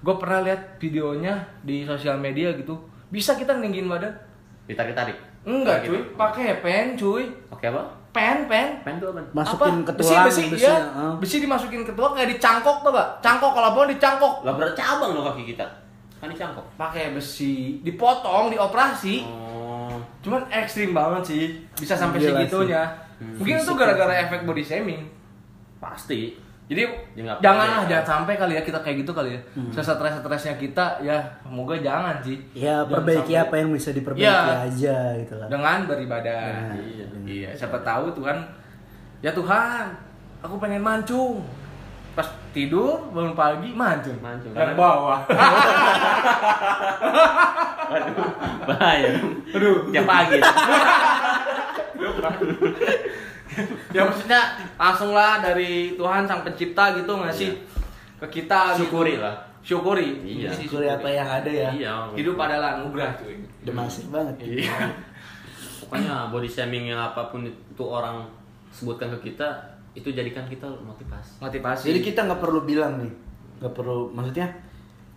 Gue 0.02 0.14
pernah 0.18 0.42
lihat 0.42 0.78
videonya 0.78 1.38
di 1.62 1.86
sosial 1.86 2.18
media 2.18 2.54
gitu. 2.54 2.78
Bisa 3.10 3.34
kita 3.34 3.58
ninggin 3.58 3.86
badan? 3.86 4.10
Ditarik-tarik. 4.66 5.18
enggak 5.48 5.80
Kayak 5.80 5.90
cuy. 5.90 6.00
pakai 6.18 6.46
pen 6.60 6.86
cuy. 6.98 7.24
Oke 7.48 7.64
apa? 7.70 7.82
Pen 8.18 8.36
pen 8.44 8.68
Pen 8.82 8.94
tuh 8.98 9.08
apa? 9.08 9.22
masukin 9.32 9.74
Apa? 9.78 9.86
ke 9.86 9.92
tulang 9.94 10.26
besi, 10.26 10.42
besi, 10.42 10.42
besinya, 10.52 10.74
ya. 10.74 10.98
ah. 10.98 11.14
besi 11.16 11.36
dimasukin 11.38 11.82
ke 11.82 11.92
tulang 11.92 12.12
kayak 12.12 12.28
dicangkok 12.28 12.76
tuh 12.82 12.90
gak 12.90 13.08
cangkok 13.20 13.52
kalau 13.52 13.70
mau 13.72 13.86
dicangkok 13.86 14.34
Lah 14.42 14.54
bercabang 14.54 15.10
loh 15.12 15.22
kaki 15.24 15.44
kita. 15.48 15.66
Kan 16.18 16.26
dicangkok. 16.28 16.66
pakai 16.74 17.14
besi 17.14 17.78
dipotong 17.80 18.50
dioperasi 18.50 19.22
Oh. 19.22 19.94
cuman 20.18 20.42
ekstrim 20.50 20.90
banget 20.90 21.22
sih 21.24 21.42
bisa 21.72 21.94
sampai 21.94 22.18
Gila 22.18 22.34
segitunya 22.36 22.82
Hmm. 23.18 23.34
mungkin 23.34 23.54
itu 23.56 23.72
gara-gara 23.74 24.14
efek 24.20 24.42
body 24.42 24.62
shaming 24.62 25.02
Pasti. 25.76 26.34
Jadi 26.68 26.82
Ya, 27.16 27.22
janganlah 27.38 27.80
apa-apa. 27.80 27.88
jangan 27.90 28.04
sampai 28.06 28.32
kali 28.36 28.52
ya 28.52 28.60
kita 28.60 28.76
kayak 28.78 28.96
gitu 29.00 29.10
kali 29.10 29.30
ya 29.30 29.40
Hmm. 29.50 29.70
sesetres 29.70 30.14
stresnya 30.14 30.54
kita 30.54 30.84
ya 31.00 31.16
semoga 31.40 31.74
jangan 31.74 32.14
sih 32.20 32.36
ya 32.52 32.78
Jangan 32.78 32.86
perbaiki 32.92 33.32
sampai- 33.32 33.42
apa 33.42 33.54
yang 33.56 33.68
bisa 33.72 33.88
diperbaiki 33.90 34.22
Ya. 34.22 34.62
aja 34.62 34.96
gitu 35.16 35.32
lah 35.34 35.46
dengan 35.46 35.76
beribadah 35.84 36.42
Nah, 36.68 36.76
iya. 36.78 37.04
iya 37.24 37.48
siapa 37.52 37.76
tahu 37.80 38.12
Tuhan 38.12 38.36
ya 39.18 39.30
Tuhan 39.30 39.84
aku 40.38 40.54
pengen 40.58 40.78
mancung 40.78 41.42
pas 42.12 42.26
tidur 42.50 42.98
bangun 43.08 43.32
pagi 43.32 43.70
mancung 43.72 44.18
Mancung. 44.18 44.50
yang 44.52 44.74
bawah 44.74 45.22
Aduh, 47.88 48.12
bahaya. 48.66 49.08
aduh 49.48 49.76
Tiap 49.88 50.04
pagi. 50.04 50.36
ya 53.96 54.02
maksudnya 54.02 54.40
langsung 54.74 55.10
lah 55.10 55.38
dari 55.38 55.94
Tuhan 55.94 56.22
sang 56.24 56.42
pencipta 56.42 56.94
gitu 56.94 57.12
nggak 57.12 57.32
sih 57.32 57.50
ke 58.18 58.26
kita 58.28 58.74
gitu. 58.74 58.86
Syukuri 58.86 59.14
lah. 59.16 59.34
syukuri 59.60 60.08
Iya. 60.22 60.50
Syukuri 60.50 60.86
apa 60.86 61.06
yang 61.06 61.28
ada 61.28 61.46
ya 61.46 61.70
Iya. 61.70 61.92
hidup 62.14 62.34
adalah 62.36 62.78
anugerah 62.78 63.14
cuy 63.16 63.36
udah 63.62 63.74
masif 63.76 64.08
banget 64.08 64.34
iya 64.40 64.90
Pokoknya 65.78 66.28
body 66.28 66.44
shaming 66.44 66.84
yang 66.86 67.00
apa 67.02 67.28
pun 67.28 67.44
itu 67.44 67.80
orang 67.82 68.20
sebutkan 68.68 69.08
ke 69.16 69.32
kita 69.32 69.48
itu 69.92 70.08
jadikan 70.08 70.44
kita 70.44 70.68
motivasi. 70.78 71.40
motivasi 71.40 71.84
jadi 71.88 72.00
kita 72.02 72.20
nggak 72.24 72.38
perlu 72.38 72.60
bilang 72.62 73.00
nih 73.00 73.12
nggak 73.58 73.72
perlu 73.72 74.12
maksudnya 74.12 74.46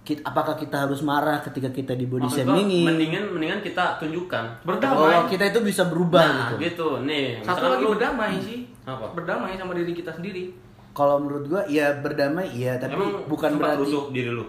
kita, 0.02 0.22
apakah 0.24 0.56
kita 0.56 0.82
harus 0.82 1.00
marah 1.02 1.38
ketika 1.40 1.70
kita 1.70 1.94
di 1.94 2.06
body 2.06 2.26
Maksud 2.26 2.42
shaming 2.44 2.68
mendingan 2.84 3.24
mendingan 3.30 3.60
kita 3.60 3.98
tunjukkan. 3.98 4.46
berdamai. 4.62 4.98
Bahwa 4.98 5.30
kita 5.30 5.44
itu 5.48 5.60
bisa 5.62 5.86
berubah 5.86 6.26
Nah, 6.26 6.38
gitu. 6.50 6.54
gitu. 6.60 6.88
Nih, 7.04 7.38
satu 7.40 7.70
lagi 7.70 7.84
lu- 7.84 7.94
berdamai 7.94 8.34
sih. 8.38 8.66
Apa? 8.82 9.14
berdamai 9.14 9.54
sama 9.54 9.72
diri 9.72 9.94
kita 9.94 10.10
sendiri. 10.10 10.50
Kalau 10.92 11.16
menurut 11.18 11.46
gua 11.48 11.62
ya 11.66 11.94
berdamai 11.96 12.50
iya 12.50 12.76
tapi 12.76 12.94
Emang 12.94 13.24
bukan 13.26 13.56
berarti 13.56 13.80
rusuh 13.80 14.04
diri 14.10 14.28
lu. 14.28 14.44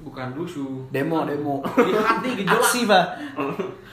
bukan 0.00 0.30
rusuh. 0.32 0.86
Demo 0.88 1.22
demo. 1.22 1.62
Di 1.62 1.92
hati 1.92 2.28
gejolak. 2.38 2.58
Aksi 2.58 2.80
pak. 2.84 3.06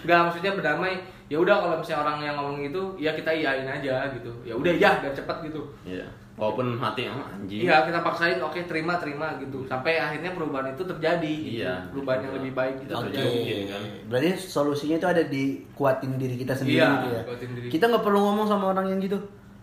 Nggak 0.01 0.19
maksudnya 0.23 0.51
berdamai. 0.53 0.93
Ya 1.25 1.37
udah 1.37 1.55
kalau 1.55 1.75
misalnya 1.77 2.01
orang 2.03 2.17
yang 2.19 2.35
ngomong 2.35 2.57
gitu 2.63 2.81
ya 2.95 3.11
kita 3.11 3.29
iyain 3.29 3.61
aja 3.63 4.09
gitu. 4.11 4.29
Ya 4.41 4.53
udah 4.53 4.71
ya 4.71 4.89
biar 4.97 5.13
cepat 5.13 5.41
gitu. 5.43 5.61
Iya. 5.83 6.05
Walaupun 6.39 6.79
hati 6.79 7.11
oh, 7.11 7.19
anjing. 7.19 7.67
Iya 7.67 7.83
kita 7.83 7.99
paksain 7.99 8.39
oke 8.39 8.59
terima 8.63 8.95
terima 8.95 9.35
gitu 9.43 9.67
sampai 9.67 9.99
akhirnya 9.99 10.31
perubahan 10.31 10.71
itu 10.71 10.83
terjadi 10.87 11.33
gitu. 11.43 11.59
Iya. 11.67 11.91
perubahan 11.91 12.19
yang 12.23 12.33
lebih 12.39 12.51
baik 12.55 12.75
gitu. 12.87 12.91
Oke, 12.95 13.11
terjadi. 13.11 13.27
Mungkin, 13.27 13.59
kan? 13.67 13.81
berarti 14.07 14.29
solusinya 14.39 14.95
itu 14.95 15.07
ada 15.11 15.23
di 15.27 15.43
kuatin 15.75 16.15
diri 16.15 16.39
kita 16.39 16.55
sendiri 16.55 16.79
Iya, 16.79 16.89
gitu 16.95 17.07
ya. 17.11 17.21
kuatin 17.27 17.49
diri. 17.53 17.67
Kita 17.67 17.83
nggak 17.91 18.03
perlu 18.07 18.19
ngomong 18.23 18.47
sama 18.47 18.65
orang 18.71 18.87
yang 18.87 19.03
gitu. 19.03 19.19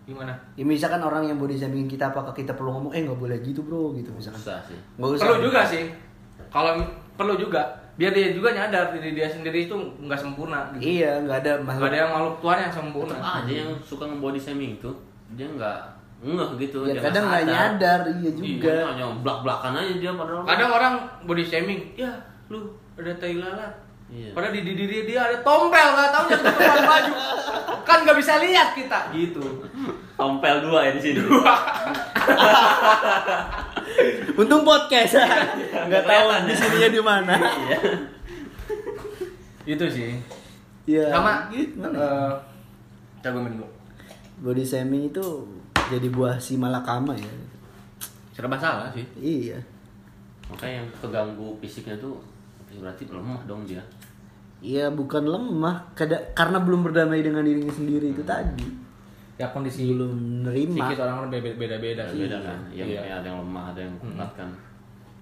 gimana 0.07 0.31
Ya 0.55 0.63
misalkan 0.63 1.03
orang 1.03 1.27
yang 1.27 1.35
body 1.35 1.59
shaming 1.59 1.83
kita, 1.83 2.15
apakah 2.15 2.31
kita 2.31 2.55
perlu 2.55 2.71
ngomong, 2.79 2.95
eh 2.95 3.03
nggak 3.03 3.19
boleh 3.19 3.43
gitu 3.43 3.59
bro, 3.59 3.91
gitu 3.91 4.07
misalkan. 4.15 4.39
Susah 4.39 4.63
sih. 4.63 4.79
Nggak 4.95 5.19
usah. 5.19 5.23
perlu 5.27 5.37
juga 5.43 5.61
sih 5.67 5.83
kalau 6.47 6.79
perlu 7.17 7.35
juga 7.35 7.61
biar 7.97 8.13
dia 8.13 8.29
juga 8.31 8.53
nyadar 8.53 8.93
diri 8.93 9.17
dia 9.17 9.25
sendiri 9.27 9.65
itu 9.65 9.73
nggak 9.73 10.15
sempurna 10.15 10.69
gitu 10.77 11.01
Iya, 11.01 11.17
nggak 11.25 11.37
ada 11.41 11.51
nggak 11.59 11.65
masalah. 11.65 11.89
ada 11.89 11.97
yang 11.97 12.11
makhluk 12.13 12.35
Tuhan 12.39 12.57
yang 12.61 12.73
sempurna 12.73 13.13
Tetap 13.17 13.35
aja 13.41 13.53
yang 13.57 13.71
suka 13.81 14.03
nge-body 14.05 14.39
shaming 14.39 14.71
itu 14.77 14.89
dia 15.33 15.47
nggak 15.49 15.79
ngeh 16.17 16.49
gitu. 16.57 16.81
Ya 16.83 16.93
dia 16.93 17.01
kadang 17.03 17.25
nggak 17.25 17.43
nyadar, 17.45 17.99
iya 18.09 18.17
Iya, 18.17 18.31
juga. 18.31 18.75
hanya 18.89 19.05
belak-belakan 19.21 19.71
aja 19.75 19.93
dia 19.95 20.11
padahal. 20.11 20.43
kadang 20.43 20.69
orang 20.71 20.93
body 21.23 21.43
shaming 21.43 21.79
ya 21.93 22.09
lu 22.47 22.65
ada 22.95 23.13
tai 23.15 23.35
lalat 23.35 23.73
Iya. 24.07 24.31
Padahal 24.31 24.55
di 24.55 24.63
diri 24.63 25.03
dia 25.03 25.19
ada 25.21 25.37
tompel 25.41 25.83
nggak 25.85 26.09
tahu 26.09 26.25
jatuh 26.31 26.47
ke 26.47 26.81
baju 26.81 27.11
kan 27.83 27.97
nggak 28.01 28.17
bisa 28.17 28.39
lihat 28.39 28.71
kita 28.71 29.11
gitu 29.11 29.43
Tompel 30.15 30.63
dua 30.63 30.79
ya 30.81 30.91
di 30.95 31.01
sini. 31.03 31.19
Untung 34.33 34.63
podcast. 34.63 35.13
Nggak 35.87 36.03
tahu 36.03 36.23
kelihatan 36.23 36.41
di 36.41 36.49
ya. 36.49 36.57
sininya 36.57 36.89
di 36.89 37.01
mana. 37.01 37.33
Iya. 37.35 37.79
itu 39.67 39.85
sih 39.85 40.11
Iya. 40.87 41.11
sama 41.11 41.51
gimana? 41.51 41.91
eh 41.91 42.31
jago 43.19 43.43
minggu 43.43 43.67
Body 44.39 44.63
shaming 44.63 45.11
itu 45.11 45.25
jadi 45.89 46.07
buah 46.07 46.35
si 46.37 46.55
malakama 46.55 47.13
ya. 47.13 47.31
serba 48.29 48.53
salah 48.53 48.87
sih 48.89 49.01
Iya. 49.17 49.57
Makanya 50.47 50.79
yang 50.79 50.87
keganggu 50.95 51.57
fisiknya 51.57 51.97
tuh 51.97 52.21
berarti 52.73 53.03
lemah 53.05 53.41
dong 53.43 53.63
dia. 53.63 53.81
Iya 54.57 54.87
bukan 54.89 55.23
lemah, 55.23 55.91
kada- 55.93 56.31
karena 56.31 56.57
belum 56.57 56.81
berdamai 56.81 57.19
dengan 57.19 57.41
dirinya 57.41 57.71
sendiri 57.71 58.09
itu 58.09 58.21
tadi. 58.21 58.85
ya 59.35 59.45
kondisi 59.47 59.85
Belum 59.87 60.41
nerima. 60.43 60.89
psikis 60.89 60.97
orang 60.99 61.15
kan 61.19 61.27
beda 61.29 61.53
beda 61.53 61.77
beda 61.77 62.03
sih 62.07 62.25
Beda 62.25 62.41
kan. 62.41 62.57
Yang 62.71 62.87
Iya. 62.89 63.13
ada 63.15 63.27
yang 63.27 63.39
lemah, 63.39 63.63
ada 63.69 63.79
yang 63.79 63.93
kuat 63.95 64.31
kan. 64.33 64.49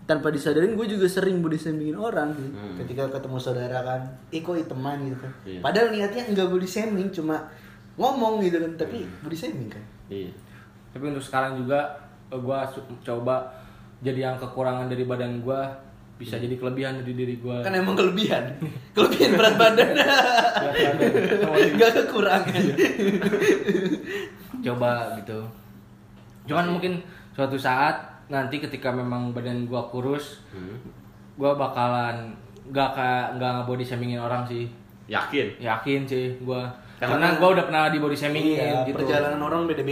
tanpa 0.05 0.29
disadarin 0.29 0.71
gue 0.71 0.85
juga 0.87 1.03
sering 1.05 1.41
body 1.41 1.57
shamingin 1.57 1.97
orang 1.97 2.29
sih. 2.31 2.45
Hmm. 2.47 2.77
ketika 2.77 3.09
ketemu 3.09 3.37
saudara 3.37 3.81
kan 3.81 4.01
iko 4.29 4.53
teman 4.61 5.01
gitu 5.01 5.17
kan 5.17 5.33
Iya. 5.43 5.59
padahal 5.59 5.87
niatnya 5.89 6.23
enggak 6.27 6.47
body 6.47 6.63
shaming 6.63 7.09
cuma 7.09 7.41
ngomong 7.95 8.37
gitu 8.39 8.55
kan 8.55 8.71
tapi 8.77 9.01
body 9.19 9.33
shaming 9.33 9.65
kan 9.67 9.81
Iya. 10.07 10.29
Tapi 10.95 11.11
untuk 11.11 11.19
sekarang 11.19 11.59
juga 11.59 11.91
eh, 12.31 12.39
gua 12.39 12.63
su- 12.63 12.87
coba 13.03 13.51
jadi 13.99 14.31
yang 14.31 14.39
kekurangan 14.39 14.87
dari 14.87 15.03
badan 15.03 15.43
gua 15.43 15.67
bisa 16.15 16.39
jadi 16.39 16.55
kelebihan 16.55 17.03
dari 17.03 17.11
diri 17.11 17.35
gua. 17.37 17.59
Kan 17.59 17.75
emang 17.75 17.99
kelebihan. 17.99 18.55
Kelebihan 18.95 19.35
berat 19.35 19.59
badan. 19.59 19.91
Enggak 21.51 21.91
kekurangan. 21.93 22.63
Coba 24.63 24.91
gitu. 25.19 25.39
Cuman 26.47 26.71
mungkin 26.71 27.03
suatu 27.35 27.59
saat 27.59 27.99
nanti 28.31 28.63
ketika 28.63 28.87
memang 28.89 29.35
badan 29.35 29.67
gua 29.67 29.85
kurus 29.85 30.39
Hmm. 30.55 30.79
gua 31.35 31.59
bakalan 31.59 32.31
nggak 32.71 32.89
kayak 32.95 33.25
nggak 33.35 33.67
body 33.67 33.83
shamingin 33.83 34.23
orang 34.23 34.47
sih. 34.47 34.71
Yakin. 35.05 35.59
yakin 35.59 36.01
sih 36.07 36.39
gua. 36.39 36.71
Karena- 36.95 37.27
karena, 37.27 37.37
gua 37.37 37.49
udah 37.59 37.65
pernah 37.67 37.83
di 37.91 37.99
body 37.99 38.15
shamingin 38.15 38.55
iya, 38.55 38.87
gitu. 38.87 39.03
perjalanan 39.03 39.43
orang 39.43 39.67
kan. 39.67 39.75
Tapi 39.75 39.91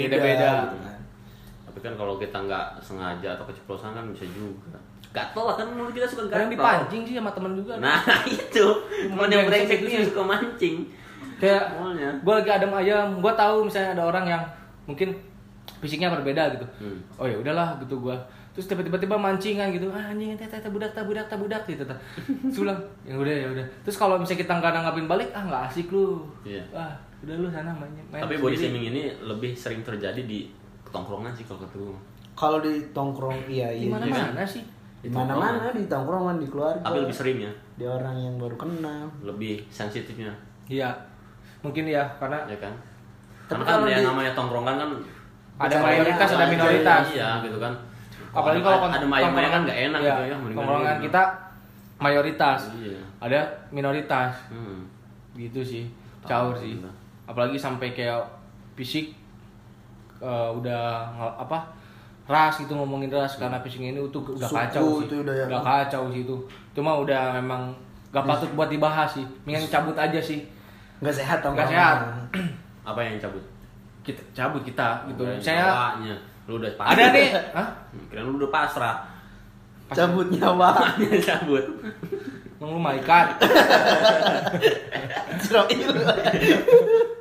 kan 1.83 1.93
kalau 1.93 2.15
kita 2.15 2.37
nggak 2.39 2.65
sengaja 2.79 3.29
atau 3.29 3.43
keceplosan 3.43 3.91
kan 3.91 4.05
bisa 4.09 4.23
juga. 4.25 4.79
Gatel 5.11 5.43
lah 5.43 5.53
kan 5.53 5.67
mulut 5.69 5.91
kita 5.91 6.07
suka 6.07 6.25
gatel. 6.25 6.49
dipancing 6.49 7.03
sih 7.03 7.13
sama 7.13 7.29
temen 7.29 7.53
juga 7.53 7.77
Nah 7.77 8.01
itu 8.33 8.65
teman 9.05 9.27
yang 9.27 9.45
brengsek 9.45 9.83
yang 9.83 10.01
sih. 10.01 10.09
suka 10.09 10.23
mancing. 10.23 10.75
kayak 11.35 11.75
gue 12.17 12.33
lagi 12.33 12.49
adem 12.49 12.71
ayam 12.71 13.19
gue 13.19 13.33
tahu 13.33 13.67
misalnya 13.67 13.93
ada 13.93 14.03
orang 14.05 14.25
yang 14.25 14.41
mungkin 14.85 15.11
fisiknya 15.77 16.07
berbeda 16.09 16.49
gitu 16.51 16.63
Hmm. 16.77 17.03
oh 17.13 17.25
ya 17.25 17.35
udahlah 17.35 17.75
gitu 17.77 17.99
gue 17.99 18.15
terus 18.49 18.63
tiba-tiba 18.65 19.13
mancingan 19.13 19.67
gitu 19.69 19.89
ah 19.89 20.07
anjing 20.07 20.33
teh 20.33 20.45
teh 20.45 20.61
budak 20.65 20.89
teh 20.89 21.03
budak 21.03 21.25
teh 21.25 21.35
budak 21.35 21.61
gitu 21.65 21.83
teh 21.83 21.97
bilang 22.53 22.79
ya 23.03 23.13
udah 23.13 23.33
ya 23.33 23.47
udah 23.49 23.65
terus 23.81 23.97
kalau 23.97 24.15
misalnya 24.15 24.39
kita 24.39 24.53
nggak 24.55 24.71
nanggapin 24.73 25.05
balik 25.05 25.29
ah 25.31 25.43
nggak 25.43 25.61
asik 25.67 25.87
lu 25.89 26.23
Iya. 26.43 26.63
ah 26.71 26.95
udah 27.19 27.35
lu 27.35 27.47
sana 27.49 27.71
main, 27.71 27.91
main 28.07 28.21
Tapi 28.21 28.33
body 28.37 28.55
shaming 28.55 28.85
ini 28.87 29.01
lebih 29.19 29.51
sering 29.53 29.81
terjadi 29.81 30.21
di 30.21 30.47
tongkrongan 30.93 31.33
sih 31.33 31.43
kalau 31.43 31.65
ketemu. 31.65 31.91
kalau 32.33 32.57
di 32.61 32.73
tongkrong 32.93 33.37
iya 33.49 33.73
di 33.73 33.89
iya 33.89 33.97
mana 33.97 34.05
mana 34.05 34.45
sih? 34.45 34.63
Di 35.01 35.09
mana 35.09 35.33
mana 35.35 35.73
di 35.73 35.89
tongkrongan 35.89 36.37
di 36.37 36.47
keluarga. 36.47 36.85
Tapi 36.85 37.03
lebih 37.03 37.17
sering 37.17 37.37
ya, 37.41 37.51
di 37.75 37.85
orang 37.89 38.15
yang 38.15 38.35
baru 38.37 38.55
kenal. 38.55 39.09
Lebih 39.25 39.65
sensitifnya. 39.67 40.31
iya. 40.69 40.93
Mungkin 41.65 41.89
ya 41.89 42.05
karena 42.21 42.45
ya 42.45 42.57
kan? 42.61 42.73
Tapi 43.49 43.61
karena 43.65 43.83
kan 43.83 43.91
yang 43.91 44.03
di- 44.05 44.09
namanya 44.13 44.31
tongkrongan 44.37 44.75
kan 44.77 44.89
ada 45.59 45.75
mayoritas 45.81 46.29
ada 46.29 46.45
aja. 46.45 46.51
minoritas. 46.53 47.03
Iya 47.11 47.29
gitu 47.43 47.57
kan. 47.57 47.73
Apalagi 48.33 48.61
kalau 48.65 48.79
ada, 48.85 48.97
ada 48.97 49.07
mayoritas 49.09 49.49
kan 49.51 49.61
nggak 49.65 49.79
enak 49.89 49.99
ya, 49.99 50.13
gitu 50.13 50.23
ya 50.29 50.35
tongkrongan 50.53 50.95
gitu. 50.97 51.05
kita 51.09 51.21
mayoritas. 51.99 52.59
Iya. 52.77 53.01
Ada 53.19 53.39
minoritas. 53.73 54.31
Hmm. 54.53 54.85
gitu 55.33 55.65
sih 55.65 55.89
caur 56.29 56.53
sih 56.53 56.77
apalagi 57.25 57.57
sampai 57.57 57.89
kayak 57.89 58.21
fisik 58.77 59.17
eh, 60.23 60.49
udah 60.55 61.11
apa 61.35 61.83
ras 62.23 62.55
gitu 62.55 62.71
ngomongin 62.71 63.11
ras 63.11 63.35
karena 63.35 63.59
fisik 63.59 63.83
ini 63.83 63.99
tuh 64.07 64.23
udah 64.23 64.47
Suku 64.47 64.55
kacau 64.55 64.87
sih. 65.03 65.11
itu 65.11 65.15
udah 65.27 65.35
ya. 65.35 65.45
udah 65.51 65.61
kacau 65.61 66.03
sih 66.15 66.23
itu. 66.23 66.35
Cuma 66.71 66.95
udah 66.95 67.35
memang 67.35 67.75
gak 68.15 68.23
patut 68.23 68.49
buat 68.55 68.71
dibahas 68.71 69.19
sih. 69.19 69.25
Mendingan 69.43 69.67
cabut 69.67 69.95
aja 69.99 70.19
sih. 70.23 70.47
Nggak 71.03 71.15
sehat 71.19 71.37
tau 71.43 71.51
Nggak 71.51 71.67
sehat. 71.67 71.97
apa 72.89 72.99
yang 73.03 73.19
cabut? 73.19 73.43
Kita 74.07 74.23
cabut 74.31 74.63
kita 74.63 75.03
gitu. 75.11 75.27
Yang 75.27 75.43
saya 75.43 75.67
bawanya. 75.67 76.15
lu 76.47 76.59
udah 76.59 76.71
pasrah. 76.75 76.95
ada 76.95 77.05
nih. 77.15 77.27
Hah? 77.55 77.67
kira 78.07 78.21
lu 78.23 78.39
udah 78.39 78.51
pasrah. 78.51 78.95
Cabut 79.91 80.27
nyawa. 80.31 80.95
Cabut. 81.27 81.65
Lu 82.63 82.79
malaikat? 82.79 83.43
Israel 85.43 85.67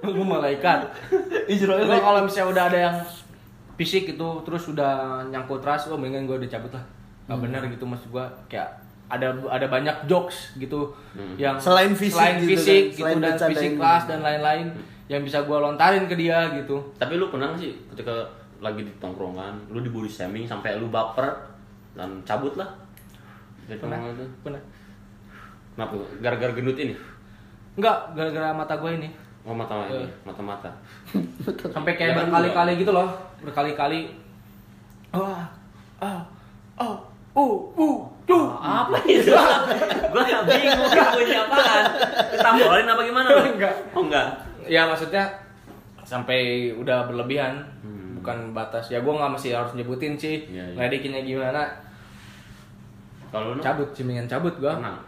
lu 0.03 0.23
malaikat 0.23 0.91
Israel 1.47 1.87
Kalau 1.87 2.03
kalau 2.03 2.21
misalnya 2.27 2.49
udah 2.51 2.65
ada 2.67 2.79
yang 2.81 2.97
fisik 3.75 4.05
itu 4.11 4.29
terus 4.43 4.69
udah 4.69 5.23
nyangkut 5.27 5.63
ras, 5.63 5.87
oh 5.87 5.97
mendingan 5.97 6.27
gue 6.27 6.37
udah 6.39 6.51
cabut 6.51 6.73
lah. 6.73 6.85
Gak 7.25 7.33
Hmm. 7.33 7.45
bener 7.47 7.63
gitu 7.69 7.85
maksud 7.87 8.11
gue 8.11 8.25
kayak 8.47 8.69
ada 9.07 9.31
ada 9.47 9.67
banyak 9.67 9.95
jokes 10.05 10.57
gitu 10.57 10.91
Hmm. 11.15 11.35
yang 11.37 11.55
Selain 11.57 11.93
fisik 11.93 12.17
selain 12.17 12.37
gitu 12.39 12.51
fisik 12.53 12.67
kan, 12.67 12.91
gitu 12.91 12.99
selain 12.99 13.15
dan 13.15 13.23
bercandain 13.31 13.51
fisik 13.55 13.71
gitu. 13.71 13.79
kelas 13.79 14.03
dan 14.09 14.19
lain-lain 14.21 14.67
yang 15.07 15.21
bisa 15.21 15.39
gue 15.43 15.57
lontarin 15.57 16.05
ke 16.07 16.15
dia 16.15 16.39
gitu. 16.53 16.77
tapi 16.97 17.15
lu 17.15 17.29
pernah 17.29 17.53
sih 17.55 17.77
ketika 17.93 18.25
lagi 18.59 18.83
di 18.83 18.93
tongkrongan 18.97 19.69
lu 19.69 19.81
dibully 19.81 20.09
shaming 20.09 20.47
sampai 20.47 20.79
lu 20.79 20.89
baper 20.89 21.29
dan 21.93 22.09
cabut 22.23 22.57
lah 22.57 22.73
dari 23.67 23.77
Pernah? 23.77 23.99
Pernah? 24.41 24.63
kenapa 25.75 25.93
gara-gara 26.19 26.53
gendut 26.53 26.77
ini 26.77 26.95
Enggak, 27.73 28.13
gara-gara 28.13 28.53
mata 28.53 28.77
gue 28.77 28.91
ini. 28.95 29.09
Oh 29.43 29.53
mata 29.53 29.75
mata 29.75 29.91
ini 29.93 30.05
Eh. 30.05 30.11
mata 30.23 30.41
mata 30.41 30.71
Sampai 31.75 31.93
kayak 31.95 32.13
Ya 32.13 32.19
berkali-kali 32.23 32.73
gitu 32.77 32.91
loh, 32.91 33.09
berkali-kali. 33.41 34.07
Wah, 35.11 35.45
ah, 35.99 36.23
oh, 36.79 36.97
uh, 37.35 37.49
uh, 37.77 38.01
tuh. 38.25 38.49
apa 38.57 38.97
itu 39.05 39.29
gua 40.13 40.23
nggak 40.23 40.43
bingung 40.47 40.89
bunyi 40.89 41.35
apaan 41.37 41.85
ditambolin 42.31 42.87
apa 42.87 43.03
gimana? 43.03 43.29
Enggak. 43.53 43.75
oh 43.93 44.03
enggak 44.03 44.29
Ya 44.65 44.87
maksudnya 44.87 45.27
sampai 46.03 46.71
udah 46.73 47.05
berlebihan, 47.05 47.59
Hmm. 47.83 48.15
bukan 48.19 48.55
batas. 48.55 48.89
Ya 48.89 48.99
gue 48.99 49.11
nggak 49.11 49.33
mesti 49.33 49.51
harus 49.51 49.75
nyebutin 49.75 50.15
sih, 50.15 50.47
Iya, 50.47 50.63
iya. 50.63 50.75
ngeledekinnya 50.79 51.23
gimana. 51.23 51.63
kalau 53.29 53.57
Cabut, 53.59 53.89
sih 53.91 54.05
mendingan 54.05 54.29
cabut 54.29 54.55
gue. 54.55 54.69
pernah 54.69 54.99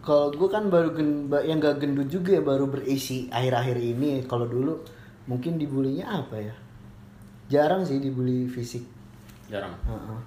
Kalau 0.00 0.32
gue 0.32 0.48
kan 0.48 0.72
baru 0.72 0.96
gen, 0.96 1.28
yang 1.44 1.60
gak 1.60 1.76
gendut 1.84 2.08
juga 2.08 2.32
ya 2.32 2.42
baru 2.42 2.72
berisi 2.72 3.28
akhir-akhir 3.28 3.76
ini. 3.76 4.24
Kalau 4.24 4.48
dulu 4.48 4.80
mungkin 5.28 5.60
dibulinya 5.60 6.24
apa 6.24 6.40
ya? 6.40 6.54
Jarang 7.52 7.84
sih 7.84 8.00
dibully 8.00 8.48
fisik. 8.48 8.86
jarang 9.50 9.74
Heeh. 9.82 10.20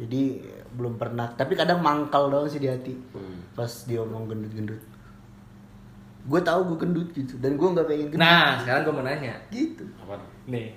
Jadi 0.00 0.42
belum 0.74 0.96
pernah. 0.96 1.28
Tapi 1.36 1.52
kadang 1.54 1.84
mangkal 1.84 2.32
doang 2.32 2.48
sih 2.48 2.58
di 2.58 2.66
hati. 2.66 2.96
Hmm. 3.14 3.44
Pas 3.52 3.68
dia 3.84 4.00
ngomong 4.00 4.32
gendut-gendut. 4.32 4.80
Gue 6.26 6.40
tahu 6.42 6.74
gue 6.74 6.78
gendut 6.82 7.08
gitu 7.14 7.38
dan 7.38 7.54
gue 7.54 7.68
nggak 7.68 7.86
pengen 7.86 8.08
gendut. 8.10 8.26
Nah, 8.26 8.58
sekarang 8.64 8.82
gue 8.82 8.94
mau 8.96 9.04
nanya. 9.06 9.36
gitu. 9.52 9.84
apa 10.02 10.18
Nih. 10.50 10.74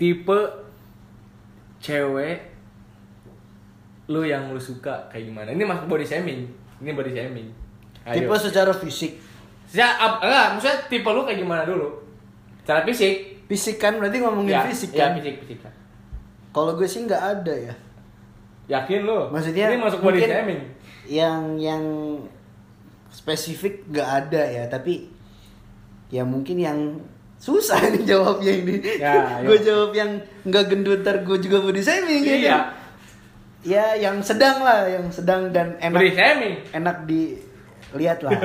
Tipe 0.00 0.40
cewek 1.78 2.47
lu 4.08 4.24
yang 4.24 4.48
lu 4.48 4.58
suka 4.58 5.08
kayak 5.08 5.28
gimana? 5.28 5.48
Ini 5.52 5.62
masuk 5.62 5.86
body 5.86 6.04
shaming. 6.04 6.48
Ini 6.80 6.90
body 6.92 7.12
shaming. 7.12 7.48
Tipe 8.04 8.34
secara 8.34 8.72
fisik. 8.72 9.20
Ya, 9.68 9.92
enggak, 10.00 10.56
maksudnya 10.56 10.78
tipe 10.88 11.04
lu 11.06 11.22
kayak 11.22 11.38
gimana 11.38 11.62
dulu? 11.62 11.92
Cara 12.64 12.80
fisik. 12.82 13.44
Fisik 13.44 13.76
kan 13.76 13.96
berarti 13.96 14.20
ngomongin 14.20 14.56
ya, 14.56 14.64
fisik 14.64 14.92
ya, 14.92 15.08
kan. 15.08 15.20
fisik, 15.20 15.40
fisik. 15.40 15.60
Kalau 16.48 16.72
gue 16.72 16.84
sih 16.84 17.04
nggak 17.04 17.22
ada 17.36 17.52
ya. 17.52 17.74
Yakin 18.68 19.04
lu? 19.04 19.28
Maksudnya 19.28 19.72
ini 19.72 19.80
masuk 19.80 20.00
body 20.00 20.20
shaming. 20.20 20.60
Yang 21.08 21.42
yang 21.60 21.84
spesifik 23.08 23.84
nggak 23.88 24.08
ada 24.24 24.42
ya, 24.44 24.64
tapi 24.68 25.08
ya 26.08 26.24
mungkin 26.24 26.56
yang 26.56 26.78
susah 27.36 27.80
nih 27.92 28.04
jawabnya 28.04 28.52
ini. 28.52 28.74
Ya, 28.96 29.40
gue 29.44 29.56
ayo. 29.56 29.64
jawab 29.64 29.90
yang 29.92 30.10
nggak 30.44 30.64
gendut 30.68 31.00
ntar 31.00 31.24
gue 31.24 31.36
juga 31.38 31.60
body 31.60 31.80
shaming 31.80 32.22
ya 32.24 32.36
Iya. 32.36 32.50
kan? 32.52 32.62
Ya 33.60 33.90
yang 33.92 34.22
sedang 34.22 34.62
lah, 34.62 34.86
yang 34.86 35.06
sedang 35.08 35.50
dan 35.50 35.74
enak 35.78 35.98
enak 36.70 36.96
dilihat 37.04 38.22
lah. 38.22 38.30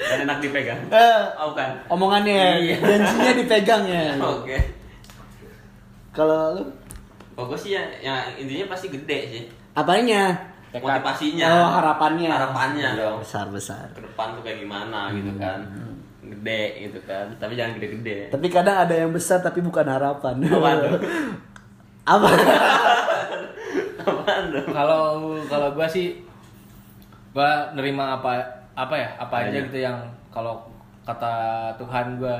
dan 0.00 0.24
enak 0.24 0.40
dipegang 0.40 0.80
Eh, 0.88 1.22
oh 1.36 1.52
kan 1.52 1.76
omongannya, 1.86 2.56
Iya. 2.58 2.76
janjinya 2.80 3.32
dipegang 3.36 3.84
ya. 3.84 4.16
oke 4.34 4.56
Kalau 6.10 6.56
lu 6.56 6.64
Oh, 7.34 7.46
gue 7.46 7.56
sih 7.56 7.72
ya, 7.72 7.80
ya 7.98 8.20
intinya 8.34 8.68
pasti 8.68 8.88
gede 8.88 9.18
sih. 9.30 9.42
apanya? 9.72 10.36
Motivasinya. 10.70 11.48
Oh 11.48 11.68
harapannya. 11.74 12.28
Harapannya 12.28 12.88
Iya, 12.90 13.00
dong. 13.00 13.18
Besar 13.22 13.46
besar. 13.48 13.88
Ke 13.90 14.02
depan 14.02 14.36
tuh 14.36 14.42
kayak 14.42 14.60
gimana 14.60 15.08
gitu 15.10 15.30
Hmm. 15.30 15.40
kan. 15.40 15.60
Gede 16.22 16.62
gitu 16.82 16.98
kan. 17.02 17.26
Tapi 17.36 17.52
jangan 17.54 17.72
gede-gede. 17.74 18.28
Tapi 18.28 18.46
kadang 18.46 18.76
ada 18.78 18.92
yang 18.92 19.08
besar 19.10 19.40
tapi 19.40 19.60
bukan 19.60 19.82
harapan. 19.82 20.36
Tuh? 20.36 20.60
Apa? 22.12 22.28
Dong? 24.50 24.66
Kalau 24.68 25.02
kalau 25.46 25.68
gua 25.70 25.86
sih 25.86 26.18
gua 27.30 27.50
nerima 27.72 28.16
apa 28.16 28.42
apa 28.72 28.94
ya 28.94 29.08
apa 29.16 29.34
aja 29.38 29.48
Adanya. 29.50 29.66
gitu 29.66 29.78
yang 29.80 29.96
kalau 30.28 30.58
kata 31.02 31.34
Tuhan 31.76 32.16
gua 32.16 32.36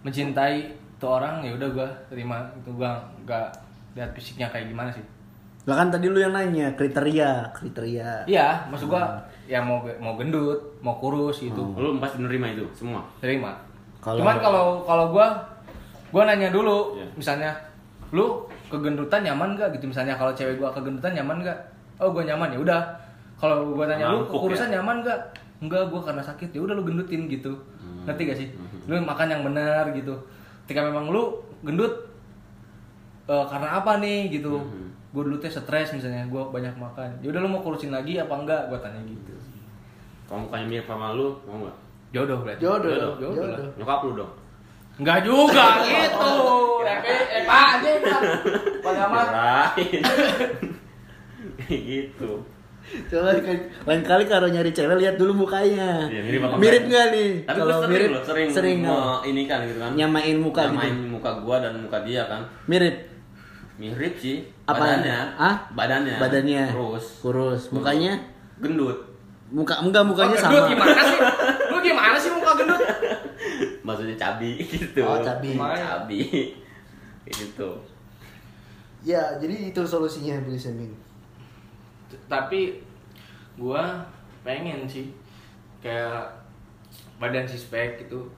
mencintai 0.00 0.70
tuh 0.96 1.10
orang 1.12 1.40
ya 1.40 1.54
udah 1.54 1.68
gua 1.70 1.88
terima 2.08 2.40
itu 2.54 2.70
gua 2.72 2.96
nggak 3.22 3.46
lihat 3.94 4.10
fisiknya 4.12 4.48
kayak 4.48 4.68
gimana 4.68 4.90
sih 4.90 5.04
Lah 5.64 5.76
kan 5.76 5.92
tadi 5.92 6.08
lu 6.08 6.16
yang 6.16 6.32
nanya 6.32 6.72
kriteria, 6.72 7.52
kriteria. 7.52 8.24
iya 8.24 8.64
maksud 8.66 8.88
gua 8.88 9.20
ya 9.44 9.60
mau 9.60 9.80
mau 9.98 10.16
gendut 10.16 10.56
mau 10.80 10.96
kurus 10.96 11.42
gitu 11.42 11.60
Lu 11.72 11.96
pasti 11.98 12.16
menerima 12.18 12.46
itu 12.54 12.64
semua. 12.74 13.04
terima 13.18 13.52
Kalau- 13.98 14.22
cuman 14.22 14.36
kalau 14.38 14.64
kalau 14.82 15.06
gua 15.10 15.28
gua 16.08 16.22
nanya 16.24 16.48
dulu 16.48 16.96
Iya. 16.96 17.04
misalnya 17.14 17.50
lu 18.08 18.48
kegendutan 18.72 19.20
nyaman 19.20 19.56
gak 19.56 19.76
gitu 19.76 19.88
misalnya 19.88 20.16
kalau 20.16 20.32
cewek 20.32 20.56
gua 20.56 20.72
kegendutan 20.72 21.12
nyaman 21.12 21.44
gak 21.44 21.58
oh 22.00 22.08
gua 22.12 22.24
nyaman. 22.24 22.54
Ya 22.54 22.60
udah. 22.60 22.80
Kalau 23.38 23.76
gua 23.76 23.86
tanya 23.86 24.10
lu 24.10 24.26
kekurusan 24.26 24.72
ya? 24.72 24.80
nyaman 24.80 25.04
gak 25.04 25.20
enggak 25.60 25.82
gua 25.92 26.00
karena 26.00 26.22
sakit. 26.24 26.50
Ya 26.52 26.60
udah 26.64 26.74
lu 26.76 26.84
gendutin 26.84 27.28
gitu. 27.28 27.52
Hmm. 27.80 28.08
ngerti 28.08 28.22
gak 28.28 28.38
sih? 28.38 28.48
Lu 28.88 28.96
makan 29.02 29.28
yang 29.28 29.42
benar 29.44 29.90
gitu. 29.92 30.14
Ketika 30.64 30.84
memang 30.84 31.12
lu 31.12 31.36
gendut 31.64 31.92
eh, 33.28 33.44
karena 33.46 33.78
apa 33.78 34.00
nih? 34.00 34.32
Gitu. 34.32 34.52
Hmm. 34.52 34.88
gua 35.08 35.24
dulu 35.24 35.36
teh 35.40 35.48
stres 35.48 35.92
misalnya 35.92 36.24
gua 36.28 36.48
banyak 36.48 36.72
makan. 36.76 37.08
Ya 37.20 37.32
udah 37.32 37.40
lu 37.44 37.48
mau 37.48 37.60
kurusin 37.60 37.92
lagi 37.92 38.16
apa 38.16 38.32
enggak 38.32 38.72
gua 38.72 38.78
tanya 38.80 39.00
gitu. 39.04 39.32
Kalau 40.28 40.44
mukanya 40.44 40.66
mirip 40.68 40.84
sama 40.84 41.16
lu, 41.16 41.32
mau 41.48 41.56
nggak? 41.64 41.88
jodoh 42.12 42.38
berarti. 42.44 42.60
Jodoh, 42.64 42.92
jodoh, 42.92 43.32
jodoh. 43.36 43.48
lah. 43.52 43.68
Nyokap 43.76 44.00
lu 44.04 44.12
dong. 44.16 44.32
Enggak 44.98 45.18
juga 45.22 45.66
gitu. 45.86 46.34
Epe, 46.82 47.14
Epa 47.42 47.58
aja. 47.78 47.90
Kirain. 48.82 50.02
Kayak 51.58 51.82
gitu. 51.90 52.32
Coba 53.12 53.36
lain 53.84 54.00
kali 54.00 54.24
kalau 54.24 54.48
nyari 54.48 54.72
cewek 54.72 54.96
lihat 54.96 55.20
dulu 55.20 55.44
mukanya. 55.44 56.08
Iya, 56.08 56.24
mirip 56.24 56.40
apa 56.40 56.54
mirip 56.56 56.82
enggak? 56.88 56.88
nggak 56.88 57.06
nih? 57.12 57.30
Tapi 57.44 57.58
Kalau 57.60 57.76
sering 57.84 57.92
mirip, 57.92 58.08
loh, 58.08 58.22
sering, 58.24 58.48
sering 58.48 58.78
oh. 58.88 59.20
ini 59.28 59.42
kan 59.44 59.58
gitu 59.68 59.76
kan. 59.76 59.92
Nyamain 59.92 60.36
muka 60.40 60.62
gitu. 60.72 60.72
Nyamain 60.72 60.96
muka 61.12 61.30
gua 61.44 61.56
dan 61.60 61.74
muka 61.84 61.98
dia 62.08 62.24
kan. 62.24 62.48
Mirip. 62.64 62.96
Mirip 63.76 64.14
sih. 64.16 64.48
Apaan? 64.64 65.04
Badannya. 65.04 65.18
Hah? 65.36 65.54
Badannya. 65.76 66.16
Badannya. 66.16 66.64
Terus. 66.72 67.04
Kurus. 67.20 67.62
Mukanya? 67.76 68.16
Gendut. 68.56 68.98
Muka 69.52 69.84
enggak 69.84 70.04
mukanya 70.08 70.34
Oh, 70.34 70.40
sama. 70.40 70.52
gendut 70.56 70.68
gimana 70.72 71.00
sih? 71.04 71.18
Lu 71.68 71.76
gimana 71.84 72.16
sih 72.16 72.30
muka 72.32 72.50
gendut? 72.56 72.80
Maksudnya 73.88 74.16
cabi 74.20 74.60
gitu. 74.76 75.00
Oh, 75.00 75.24
cabi. 75.24 75.56
Cabi. 75.56 76.20
Gitu. 77.24 77.70
Ya, 79.00 79.22
jadi 79.40 79.72
itu 79.72 79.80
solusinya 79.80 80.36
beli 80.44 80.60
shaming. 80.60 80.92
Tapi 82.28 82.84
gua 83.56 84.04
pengen 84.44 84.84
sih 84.84 85.08
kayak 85.80 86.28
badan 87.16 87.48
si 87.48 87.56
spek 87.56 88.04
gitu. 88.04 88.28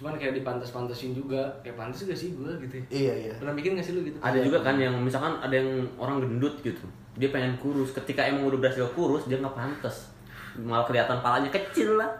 Cuman 0.00 0.16
kayak 0.16 0.32
dipantas-pantasin 0.40 1.12
juga. 1.12 1.44
Kayak 1.60 1.76
pantas 1.76 2.08
gak 2.08 2.16
sih 2.16 2.32
gua 2.32 2.56
gitu. 2.56 2.80
ya? 2.80 2.84
Iya, 2.88 3.14
iya. 3.28 3.32
Pernah 3.36 3.52
bikin 3.52 3.76
gak 3.76 3.84
sih 3.84 3.92
lu 3.92 4.00
gitu? 4.08 4.16
Ada 4.24 4.40
juga 4.40 4.64
kan 4.64 4.80
yang 4.80 4.96
misalkan 4.96 5.36
ada 5.44 5.52
yang 5.52 5.84
orang 6.00 6.24
gendut 6.24 6.56
gitu. 6.64 6.88
Dia 7.20 7.28
pengen 7.28 7.60
kurus. 7.60 7.92
Ketika 7.92 8.24
emang 8.24 8.48
udah 8.48 8.56
berhasil 8.56 8.88
kurus, 8.96 9.28
dia 9.28 9.36
nggak 9.36 9.52
pantas. 9.52 10.08
malah 10.52 10.84
kelihatan 10.84 11.16
palanya 11.24 11.48
kecil 11.48 11.96
lah 11.96 12.12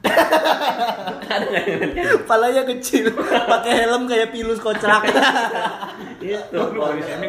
ada 0.00 1.44
nggak 1.46 2.24
Palanya 2.24 2.62
kecil, 2.66 3.12
pakai 3.46 3.84
helm 3.84 4.04
kayak 4.04 4.32
pilus 4.32 4.58
kocak. 4.58 5.04
itu 6.20 6.58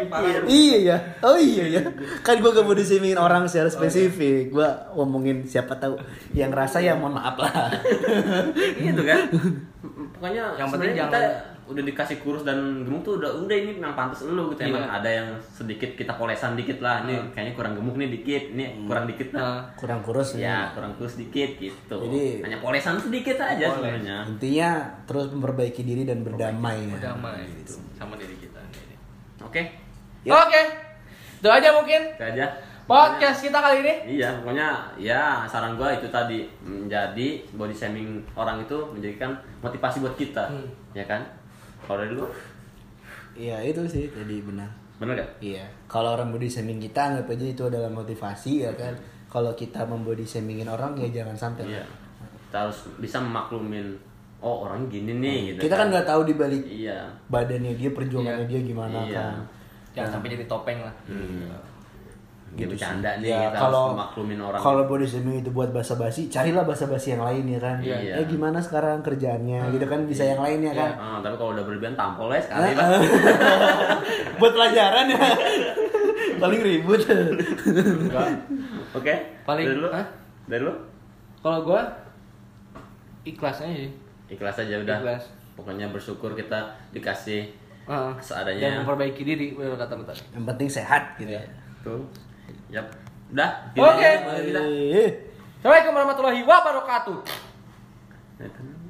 parah. 0.08 0.44
iya 0.46 0.78
ya. 0.82 0.98
Oh 1.22 1.36
iya 1.36 1.66
ya. 1.70 1.82
Kan 2.22 2.40
gua 2.40 2.52
gak 2.52 2.64
mau 2.64 2.74
disimingin 2.74 3.16
orang 3.16 3.46
secara 3.46 3.68
spesifik. 3.68 4.52
Gua 4.52 4.92
ngomongin 4.94 5.44
siapa 5.44 5.76
tahu 5.76 6.00
yang 6.32 6.50
rasa 6.50 6.80
ya 6.80 6.96
mohon 6.96 7.16
maaf 7.16 7.36
lah. 7.38 7.52
gitu 8.78 9.02
kan 9.02 9.28
pokoknya 10.16 10.44
Yang 10.56 10.70
penting 10.72 10.92
jangan- 10.96 11.51
udah 11.64 11.84
dikasih 11.84 12.20
kurus 12.20 12.42
dan 12.42 12.58
gemuk 12.82 13.00
tuh 13.02 13.16
udah 13.16 13.32
udah 13.38 13.54
ini 13.54 13.72
memang 13.74 13.94
pantas 13.94 14.24
lu 14.24 14.50
gitu 14.50 14.62
Iya. 14.62 14.70
emang 14.72 14.86
ada 14.92 15.08
yang 15.08 15.28
sedikit 15.42 15.94
kita 15.94 16.14
polesan 16.14 16.54
dikit 16.54 16.80
lah 16.80 17.02
ini 17.02 17.16
kayaknya 17.30 17.54
kurang 17.54 17.74
gemuk 17.74 17.96
nih 17.96 18.10
dikit 18.12 18.44
ini 18.52 18.66
kurang 18.84 19.06
dikit 19.06 19.30
lah 19.32 19.42
Nah, 19.42 19.60
Kurang 19.74 20.00
kurus 20.02 20.30
nih. 20.34 20.44
ya 20.44 20.72
kurang 20.72 20.92
kurus 20.94 21.16
dikit 21.16 21.52
gitu 21.56 21.96
Jadi- 22.02 22.42
hanya 22.42 22.58
polesan 22.58 22.96
sedikit 22.98 23.38
aja 23.38 23.66
sebenarnya 23.70 24.18
Intinya 24.28 24.70
terus 25.04 25.30
memperbaiki 25.30 25.82
diri 25.82 26.04
dan 26.04 26.22
berdamai 26.22 26.78
ya. 26.86 26.96
berdamai 26.96 27.46
gitu 27.58 27.80
sama 27.94 28.16
diri 28.16 28.36
kita. 28.36 28.60
oke 29.40 29.62
Ya. 30.22 30.38
Oke. 30.38 30.62
Itu 31.40 31.50
aja 31.50 31.74
mungkin 31.74 31.98
itu 32.12 32.22
aja 32.24 32.46
podcast 32.84 33.42
kita 33.42 33.58
kali 33.58 33.82
ini. 33.82 34.22
Iya, 34.22 34.38
pokoknya 34.38 34.70
ya 34.96 35.42
saran 35.44 35.74
gua 35.74 35.90
itu 35.90 36.06
tadi 36.08 36.46
menjadi 36.62 37.42
body 37.52 37.72
shaming 37.72 38.22
orang 38.32 38.62
itu 38.62 38.78
menjadikan 38.88 39.34
motivasi 39.58 39.98
buat 39.98 40.14
kita, 40.14 40.46
Hmm. 40.46 40.70
ya 40.92 41.02
kan? 41.04 41.26
Kalau 41.92 42.08
dari 42.08 42.16
lu, 42.16 42.24
Iya 43.36 43.60
itu 43.68 43.84
sih 43.84 44.08
tadi 44.08 44.40
benar. 44.40 44.72
bener 44.96 45.20
gak? 45.20 45.44
Iya. 45.44 45.68
Kalau 45.92 46.16
orang 46.16 46.32
body 46.32 46.48
shaming 46.48 46.80
kita 46.80 47.12
anggap 47.12 47.28
aja 47.28 47.44
itu 47.44 47.64
adalah 47.68 47.92
motivasi 47.92 48.64
ya 48.64 48.72
kan. 48.80 48.96
Kalau 49.28 49.52
kita 49.52 49.84
membody 49.84 50.24
shamingin 50.24 50.72
orang 50.72 50.96
ya 50.96 51.12
jangan 51.12 51.36
sampai. 51.36 51.68
Iya. 51.68 51.84
Kita 52.48 52.64
harus 52.64 52.88
bisa 52.96 53.20
memaklumin, 53.20 53.92
oh 54.40 54.64
orang 54.64 54.88
gini 54.88 55.20
nih, 55.20 55.38
gitu. 55.52 55.68
Kita 55.68 55.76
kan 55.76 55.92
nggak 55.92 56.08
tahu 56.08 56.22
di 56.24 56.40
balik 56.40 56.64
Iya. 56.64 57.12
badannya 57.28 57.76
dia, 57.76 57.92
perjuangannya 57.92 58.48
Iya. 58.48 58.52
dia 58.56 58.62
gimana 58.64 58.98
Iya. 59.04 59.16
kan. 59.20 59.36
Jangan 59.92 60.10
sampai 60.16 60.30
jadi 60.32 60.46
topeng 60.48 60.80
lah. 60.80 60.96
Hmm. 61.12 61.52
Gitu 62.52 62.68
bercanda 62.70 63.16
nih, 63.18 63.28
Ya, 63.28 63.48
kita 63.48 63.58
kalau- 63.58 63.88
harus 63.88 63.96
memaklumin 63.96 64.40
orang. 64.40 64.60
Kalau 64.60 64.84
body 64.84 65.06
shaming 65.06 65.40
itu 65.40 65.50
buat 65.50 65.70
basa-basi, 65.70 66.28
carilah 66.28 66.62
basa-basi 66.62 67.08
yang 67.12 67.24
lain 67.24 67.48
ya 67.48 67.58
kan. 67.58 67.78
Iya. 67.80 68.20
Eh 68.20 68.26
gimana 68.26 68.60
sekarang 68.60 69.00
kerjaannya 69.00 69.72
gitu 69.72 69.86
kan 69.86 70.04
bisa 70.04 70.24
yang 70.26 70.38
lainnya 70.38 70.72
kan. 70.72 70.92
Ah, 70.94 71.18
tapi 71.18 71.36
kalau 71.36 71.54
udah 71.54 71.64
berlebihan 71.64 71.96
tampol 71.96 72.28
ya 72.28 72.40
sekali 72.40 72.72
Ah, 72.72 72.76
lah. 72.76 72.88
ah. 72.92 73.02
buat 74.40 74.52
pelajaran 74.52 75.06
ya. 75.08 75.20
Paling 76.38 76.60
ribut. 76.60 77.00
Oke. 78.92 79.14
Paling- 79.42 79.66
dari 79.66 79.78
lu? 79.78 79.88
Hah? 79.90 80.06
Dari 80.46 80.62
lu? 80.62 80.74
Kalau 81.40 81.60
gua 81.64 81.82
ikhlas 83.24 83.58
aja 83.60 83.74
sih. 83.78 83.92
Ikhlas 84.28 84.58
aja 84.58 84.76
udah. 84.78 84.98
Ikhlas. 85.00 85.24
Pokoknya 85.54 85.88
bersyukur 85.88 86.34
kita 86.34 86.60
dikasih 86.92 87.48
Heeh. 87.82 88.14
Seadanya. 88.20 88.62
Dan 88.62 88.74
memperbaiki 88.84 89.22
diri, 89.22 89.52
bener 89.52 89.74
kata 89.74 89.96
lu 89.96 90.04
tadi. 90.04 90.22
yang 90.32 90.46
penting 90.46 90.70
sehat 90.70 91.18
gitu 91.18 91.32
ya. 91.32 91.42
tuh. 91.82 91.98
Yap. 92.72 92.88
Udah. 93.36 93.52
Oke. 93.76 94.08
Eh. 94.08 95.10
Assalamualaikum 95.60 95.92
warahmatullahi 95.92 96.42
wabarakatuh. 96.48 97.18
Nah. 98.42 98.81